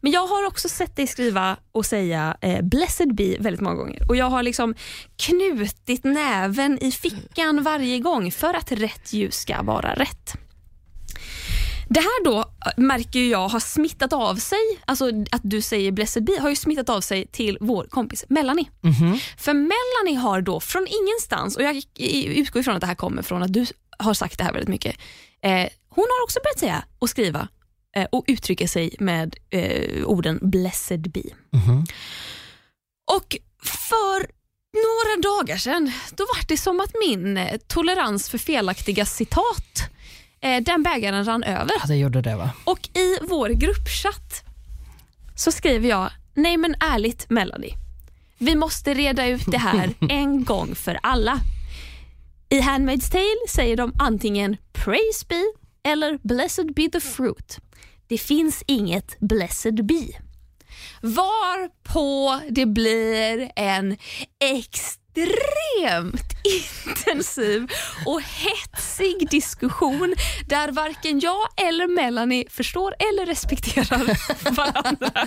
[0.00, 4.08] Men jag har också sett dig skriva och säga eh, blessed be väldigt många gånger.
[4.08, 4.74] Och Jag har liksom
[5.16, 10.32] knutit näven i fickan varje gång för att rätt ljus ska vara rätt.
[11.88, 16.24] Det här då eh, märker jag har smittat av sig, alltså att du säger blessed
[16.24, 18.70] be har ju smittat av sig till vår kompis Melanie.
[18.80, 19.18] Mhm.
[19.38, 21.82] För Melanie har då från ingenstans, och jag
[22.36, 23.66] utgår ifrån att det här kommer från att du
[23.98, 24.96] har sagt det här väldigt mycket.
[25.42, 27.48] Eh, hon har också börjat säga och skriva
[28.04, 31.22] och uttrycka sig med eh, orden blessed be.
[31.50, 31.86] Mhm.
[33.10, 34.38] Och för
[34.74, 39.90] några dagar sedan, då var det som att min eh, tolerans för felaktiga citat,
[40.40, 41.72] eh, den bägaren rann över.
[41.80, 42.50] Ja, det gjorde det va?
[42.64, 44.44] Och i vår gruppchatt
[45.36, 47.74] så skriver jag, nej men ärligt Melanie,
[48.38, 51.40] vi måste reda ut det här en gång för alla.
[52.48, 55.44] I Handmaid's Tale säger de antingen praise be
[55.90, 57.58] eller blessed be the fruit.
[58.08, 60.08] Det finns inget blessed be.
[61.02, 63.96] Varpå det blir en
[64.40, 66.28] extremt
[66.86, 67.66] intensiv
[68.06, 70.14] och hetsig diskussion
[70.46, 73.98] där varken jag eller Melanie förstår eller respekterar
[74.56, 75.26] varandra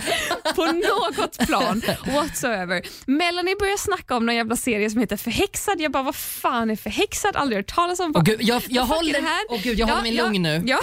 [0.54, 2.82] på något plan whatsoever.
[3.06, 5.80] Melanie börjar snacka om någon jävla serie som heter Förhäxad.
[5.80, 7.36] Jag bara, vad fan är Förhäxad?
[7.36, 8.12] Aldrig hört talas om.
[8.16, 9.46] Åh, gud, jag, jag, håller, här?
[9.48, 10.62] åh, gud, jag håller mig ja, lugn nu.
[10.66, 10.80] Ja.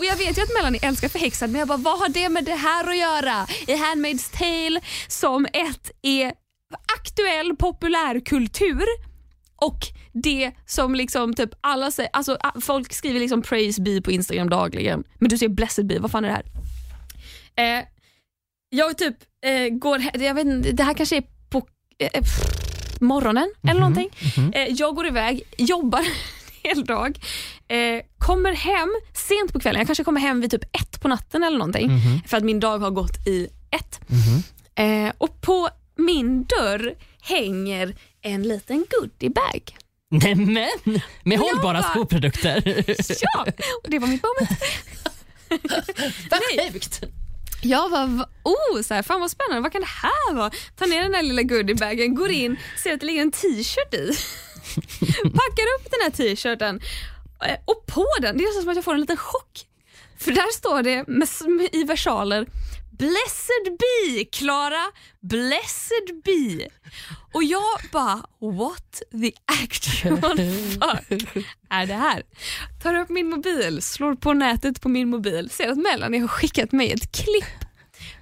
[0.00, 2.44] Och Jag vet ju att Melanie älskar Förhäxad men jag bara, vad har det med
[2.44, 3.46] det här att göra?
[3.66, 6.32] I Handmaid's Tale som ett är
[6.98, 8.84] aktuell populärkultur
[9.56, 9.78] och
[10.12, 15.04] det som liksom typ alla säger, alltså folk skriver liksom praise be på Instagram dagligen
[15.18, 17.78] men du säger blessed be, vad fan är det här?
[17.78, 17.84] Eh,
[18.70, 21.66] jag typ eh, går, jag vet inte, det här kanske är på
[21.98, 24.08] eh, pff, morgonen eller någonting.
[24.52, 26.06] Eh, jag går iväg, jobbar
[26.68, 27.18] hel dag,
[27.68, 31.42] eh, kommer hem sent på kvällen, jag kanske kommer hem vid typ ett på natten
[31.44, 31.90] eller någonting
[32.26, 34.00] för att min dag har gått i ett.
[34.06, 34.42] Mhm.
[34.74, 39.76] Eh, och på min dörr hänger en liten goodiebag.
[40.10, 42.62] Nämen, med hållbara bara- skoprodukter.
[43.22, 43.46] Ja,
[43.84, 44.60] och det var mitt moment.
[46.30, 46.40] Vad
[46.72, 47.00] sjukt.
[47.62, 50.50] Jag bara, va- oh, så här, fan vad spännande, vad kan det här vara?
[50.76, 54.10] Tar ner den där lilla goodiebagen, går in, ser att det ligger en t-shirt i.
[55.22, 56.80] Packar upp den här t-shirten
[57.46, 59.66] eh, och på den, det är nästan som att jag får en liten chock.
[60.18, 62.46] För där står det med, med, i versaler
[63.00, 64.92] Blessed be, Klara.
[65.20, 66.68] Blessed be.
[67.32, 69.32] Och jag bara, what the
[69.62, 70.36] actual
[70.70, 72.22] fuck är det här?
[72.82, 76.72] Tar upp min mobil, slår på nätet på min mobil, ser att Melanie har skickat
[76.72, 77.69] mig ett klipp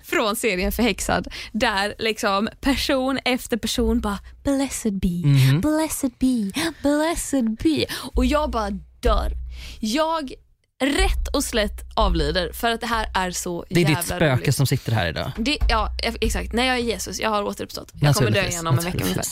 [0.09, 5.23] från serien Förhäxad där liksom person efter person bara blessed be,
[5.63, 6.53] blessed be,
[6.83, 9.33] blessed be och jag bara dör.
[9.81, 10.33] Jag
[10.81, 14.37] rätt och slätt avlider för att det här är så Det är jävla ditt spöke
[14.37, 14.55] roligt.
[14.55, 15.33] som sitter här idag.
[15.37, 15.89] Det, ja,
[16.21, 16.53] exakt.
[16.53, 17.93] När jag är Jesus, jag har återuppstått.
[18.01, 19.25] Jag kommer dö igen om en vecka ungefär.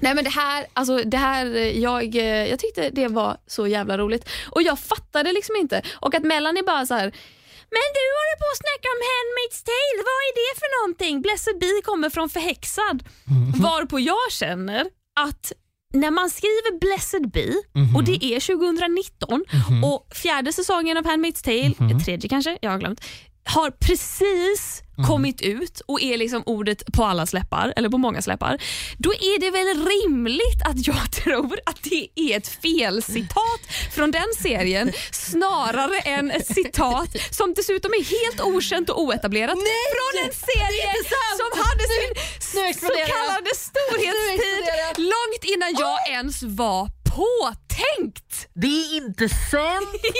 [0.00, 1.46] Nej men det här, alltså det här
[1.78, 4.28] jag, eh, jag tyckte det var så jävla roligt.
[4.50, 5.82] Och jag fattade liksom inte.
[5.92, 7.12] Och att Melanie bara så här.
[7.76, 11.14] Men du håller på att snacka om Handmaid's Tale, vad är det för någonting?
[11.26, 12.98] Blessed Be kommer från förhäxad.
[13.66, 14.86] Varpå jag känner
[15.26, 15.52] att
[15.94, 17.48] när man skriver Blessed Be
[17.96, 19.44] och det är 2019
[19.84, 23.00] och fjärde säsongen av Handmaid's Tale, tredje kanske, jag har glömt,
[23.44, 28.62] har precis kommit ut och är liksom ordet på alla släppar, eller på många släppar,
[28.98, 33.60] då är det väl rimligt att jag tror att det är ett felcitat
[33.94, 39.58] från den serien snarare än ett citat som dessutom är helt okänt och oetablerat
[39.94, 40.90] från en serie
[41.40, 42.12] som hade sin
[42.54, 44.64] Nu så kallade storhetstid
[44.96, 48.48] långt innan jag ens var påtänkt.
[48.54, 49.88] Det är inte sant.
[49.92, 50.10] jo,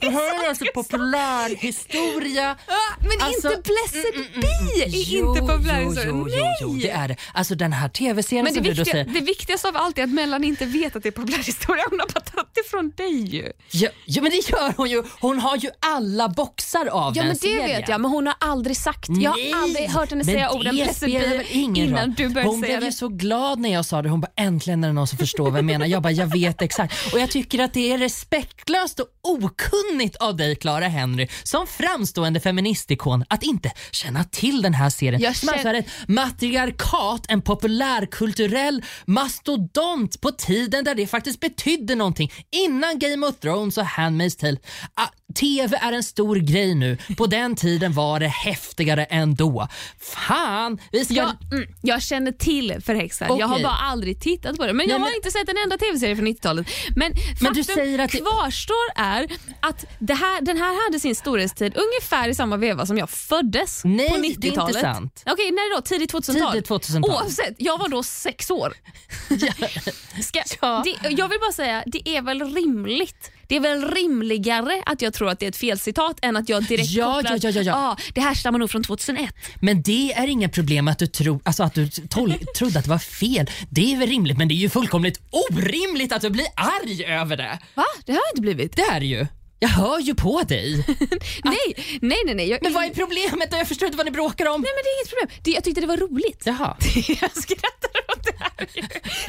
[0.00, 2.56] det är Det här är alltså populärhistoria.
[2.66, 6.06] Ja, men Alltså, inte Blessed mm, mm, Be är Jo, inte populärhistoria.
[6.10, 6.82] jo, jo, jo, Nej!
[6.82, 7.16] det är det.
[7.34, 9.04] Alltså den här tv-serien som du då viktiga, säger.
[9.04, 11.84] det viktigaste av allt är att Mellan inte vet att det är populärhistoria.
[11.90, 13.52] Hon har bara tagit det från dig ju.
[13.70, 15.02] Ja, ja men det gör hon ju.
[15.20, 17.66] Hon har ju alla boxar av Ja den men det serien.
[17.80, 19.08] vet jag, men hon har aldrig sagt.
[19.08, 22.00] Jag har Nej, aldrig hört henne men säga orden Blessed spelar Be väl ingen innan
[22.06, 22.14] roll.
[22.16, 22.86] du började Hon säga blev det.
[22.86, 24.08] ju så glad när jag sa det.
[24.08, 25.86] Hon bara äntligen är det någon som förstår vad jag menar.
[25.86, 27.12] Jag bara jag vet exakt.
[27.12, 32.40] Och jag tycker att det är respektlöst och okunnigt av dig Clara Henry som framstående
[32.40, 35.20] feministikon att inte känna till den här serien.
[35.22, 41.40] Jag som alltså känner- är ett matriarkat, en populärkulturell mastodont på tiden där det faktiskt
[41.40, 44.56] betydde någonting innan Game of Thrones och Handmaid's Tale.
[45.34, 46.98] TV är en stor grej nu.
[47.16, 49.68] På den tiden var det häftigare än då.
[50.00, 51.14] Fan, vi ska...
[51.14, 54.72] Jag, mm, jag känner till Förhäxad, jag har bara aldrig tittat på det.
[54.72, 56.66] Men Nej, jag har men- inte sett en enda tv-serie från 90-talet.
[56.96, 59.28] Men, Men du säger att det- kvarstår är
[59.60, 64.10] att här, den här hade sin storhetstid ungefär i samma veva som jag föddes Nej,
[64.10, 64.80] på det är inte 90-talet.
[64.80, 65.22] sant.
[65.26, 65.82] Okej, när då?
[65.82, 66.52] Tidigt 2000-tal?
[66.52, 67.10] Tidigt 2000-tal.
[67.10, 68.72] Oavsett, jag var då sex år.
[70.22, 70.82] Ska, Ja.
[70.84, 73.30] det, jag vill bara säga, det är väl rimligt.
[73.54, 76.64] Det är väl rimligare att jag tror att det är ett felcitat än att jag
[76.64, 77.74] direkt Ja, kopplar ja, ja, ja, ja.
[77.76, 79.34] "Ah, det här stammar nog från 2001.
[79.60, 82.90] Men det är inga problem att du, tro, alltså att du tol, trodde att det
[82.90, 83.50] var fel.
[83.70, 87.36] Det är väl rimligt men det är ju fullkomligt orimligt att du blir arg över
[87.36, 87.58] det.
[87.74, 87.84] Va?
[88.06, 88.76] Det har jag inte blivit.
[88.76, 89.26] Det är ju.
[89.64, 90.68] Jag hör ju på dig.
[91.54, 91.68] Nej,
[92.10, 92.34] nej, nej.
[92.34, 92.48] nej.
[92.52, 93.56] Jag, Men vad är problemet då?
[93.56, 94.60] Jag förstår inte vad ni bråkar om.
[94.60, 95.28] Nej men det är inget problem.
[95.44, 96.42] Det, jag tyckte det var roligt.
[96.44, 96.70] Jaha.
[97.22, 98.52] jag skrattar åt det här.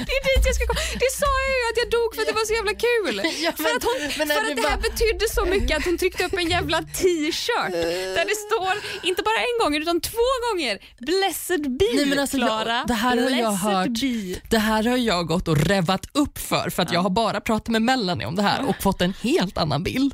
[0.07, 0.79] Det är dit jag ska komma.
[1.03, 3.15] Det sa jag ju att jag dog för att det var så jävla kul.
[3.45, 5.97] Ja, för men- att, hon, för att det här bara- betydde så mycket att hon
[5.97, 7.71] tryckte upp en jävla t-shirt
[8.17, 8.73] där det står,
[9.09, 10.73] inte bara en gång utan två gånger,
[11.09, 12.83] Blessed be Nej, men alltså, jag- Klara.
[12.88, 13.88] det här har jag hört.
[14.01, 14.39] be.
[14.49, 17.67] Det här har jag gått och revat upp för för att jag har bara pratat
[17.67, 20.13] med Melanie om det här och fått en helt annan bild.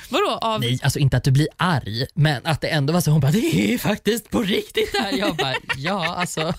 [0.11, 0.37] Vadå?
[0.41, 3.11] Av, Nej, alltså inte att du blir arg, men att det ändå var så.
[3.11, 5.17] Hon bara, det är faktiskt på riktigt det här.
[5.17, 6.53] Jag bara, ja alltså,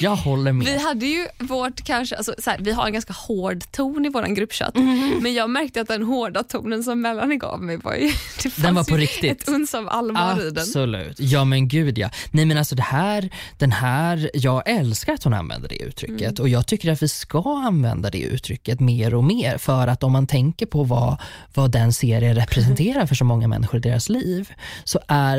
[0.00, 0.66] jag håller med.
[0.66, 4.08] Vi hade ju vårt kanske, alltså, så här, vi har en ganska hård ton i
[4.08, 5.18] vår gruppchatt Mhm.
[5.22, 8.10] men jag märkte att den hårda tonen som Melanie gav mig var ju,
[8.42, 9.42] det fanns var på riktigt.
[9.42, 10.58] ett uns av allvar i den.
[10.58, 11.20] Absolut.
[11.20, 12.10] Ja men gud ja.
[12.30, 16.34] Nej men alltså det här, den här, jag älskar att hon använder det uttrycket Mm.
[16.42, 20.12] och jag tycker att vi ska använda det uttrycket mer och mer för att om
[20.12, 21.16] man tänker på vad,
[21.54, 24.52] vad den serien representerar för så många människor i deras liv
[24.84, 25.36] så är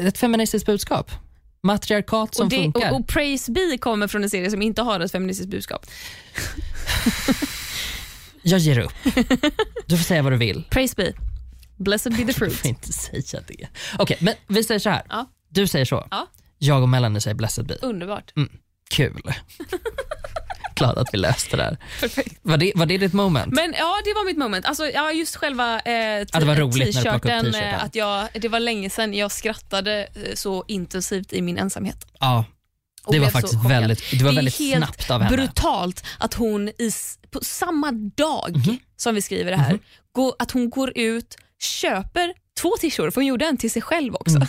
[0.00, 1.10] det ett feministiskt budskap.
[1.62, 2.90] Matriarkat som och, det, funkar.
[2.90, 5.86] och, och Praise Be kommer från en serie som inte har ett feministiskt budskap.
[8.42, 8.92] Jag ger upp.
[9.86, 10.64] Du får säga vad du vill.
[10.70, 11.12] Praise Be.
[11.76, 12.52] Blessed be the Du fruit.
[12.52, 13.68] får inte säga det.
[13.98, 15.02] Okej, men vi säger så här.
[15.08, 15.30] Ja.
[15.48, 16.06] Du säger så.
[16.10, 16.26] Ja.
[16.58, 17.74] Jag och Melanie säger blessed be.
[17.82, 18.32] Underbart.
[18.90, 19.22] Kul.
[20.74, 21.76] Glad att vi löste det här.
[22.00, 22.38] Perfekt.
[22.42, 23.52] Var det, var det ditt moment?
[23.54, 24.66] Men ja, det var mitt moment.
[24.66, 25.82] Alltså, ja, just själva eh,
[26.24, 27.74] t- Ja, det var roligt när du plockade upp t-shirten.
[27.74, 32.06] eh, Att jag, det var länge sedan jag skrattade eh, så intensivt i min ensamhet.
[32.20, 32.44] Ja.
[33.10, 35.36] Det var faktiskt väldigt, det var väldigt helt snabbt av henne.
[35.36, 36.90] brutalt att hon i,
[37.30, 38.78] på samma dag Mhm.
[38.96, 39.78] som vi skriver det här,
[40.12, 44.14] går, att hon går ut, köper två t-shirts, för hon gjorde en till sig själv
[44.14, 44.36] också.
[44.36, 44.48] Mm.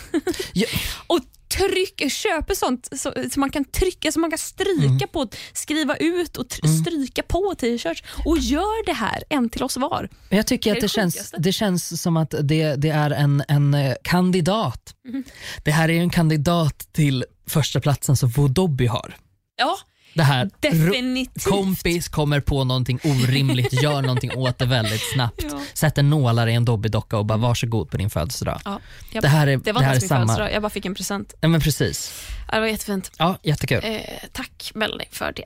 [0.52, 0.66] Ja.
[1.06, 1.20] och
[1.58, 5.08] trycker, köper sånt så, så man kan trycka, så man kan stryka Mm.
[5.12, 9.76] på, skriva ut och tr- stryka på t-shirts och gör det här, en till oss
[9.76, 10.08] var.
[10.30, 13.74] Jag tycker Det att det känns, det känns som att det, det är en, en
[13.74, 14.94] eh, kandidat.
[15.08, 15.24] Mhm.
[15.64, 19.16] Det här är ju en kandidat till första platsen som Vodobby har.
[19.56, 19.78] Ja,
[20.14, 21.44] Det här definitivt.
[21.44, 25.60] kompis kommer på någonting orimligt, gör någonting åt det väldigt snabbt, Ja.
[25.74, 28.60] sätter nålar i en Dobby-docka och bara varsågod på din födelsedag.
[28.64, 28.80] Ja,
[29.12, 30.20] jag, Det här är, det var det här är inte ens min samma.
[30.26, 31.34] födelsedag, jag bara fick en present.
[31.40, 32.12] Ja, men precis.
[32.48, 33.10] Ja, Det var jättefint.
[33.18, 33.80] Ja, jättekul.
[33.84, 34.00] Eh,
[34.32, 35.44] tack Melanie för det.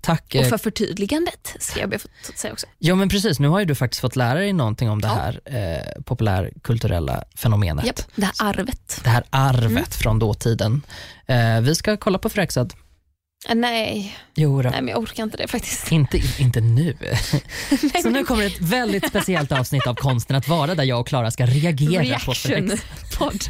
[0.00, 0.24] Tack.
[0.28, 1.96] Och eh, för förtydligandet ska jag be
[2.28, 2.66] att säga också.
[2.78, 5.14] Ja men precis, nu har ju du faktiskt fått lära dig någonting om det Ja.
[5.14, 7.86] här eh, populärkulturella fenomenet.
[7.86, 9.00] Japp, det här arvet.
[9.04, 9.84] Det här arvet Mm.
[9.84, 10.82] från dåtiden.
[11.26, 12.74] Eh, vi ska kolla på Fräksad.
[13.48, 14.70] Eh, Nej, Jo då.
[14.70, 15.92] nej men jag orkar inte det faktiskt.
[15.92, 16.96] Inte, inte nu.
[17.00, 21.06] Nej, Så nu kommer ett väldigt speciellt avsnitt av Konsten att vara där jag och
[21.08, 22.80] Klara ska reagera på Reaction Fräksad.
[23.18, 23.44] podd.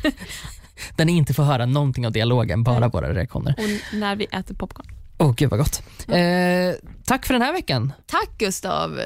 [0.96, 3.54] Där ni inte får höra någonting av dialogen, bara våra reaktioner.
[3.58, 4.86] Och när vi äter popcorn.
[5.18, 5.82] Åh gud vad gott.
[6.08, 6.16] Eh,
[7.04, 7.92] tack för den här veckan.
[8.06, 9.00] Tack Gustav.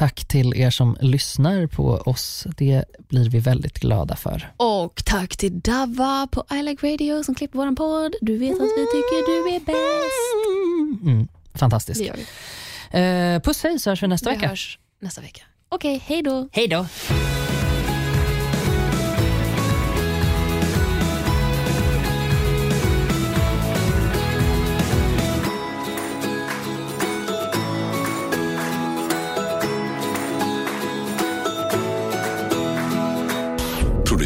[0.00, 2.46] Tack till er som lyssnar på oss.
[2.56, 4.52] Det blir vi väldigt glada för.
[4.56, 8.14] Och tack till Dava på I Like Radio som klipper våran podd.
[8.20, 11.02] Du vet att vi tycker du är bäst.
[11.02, 12.00] Mm, fantastiskt.
[12.00, 13.34] Det gör vi.
[13.34, 14.48] Eh, puss hej så hörs vi nästa Vi vecka.
[14.48, 15.42] hörs nästa vecka.
[15.68, 16.48] Okej, hej då.
[16.52, 16.86] Hej då.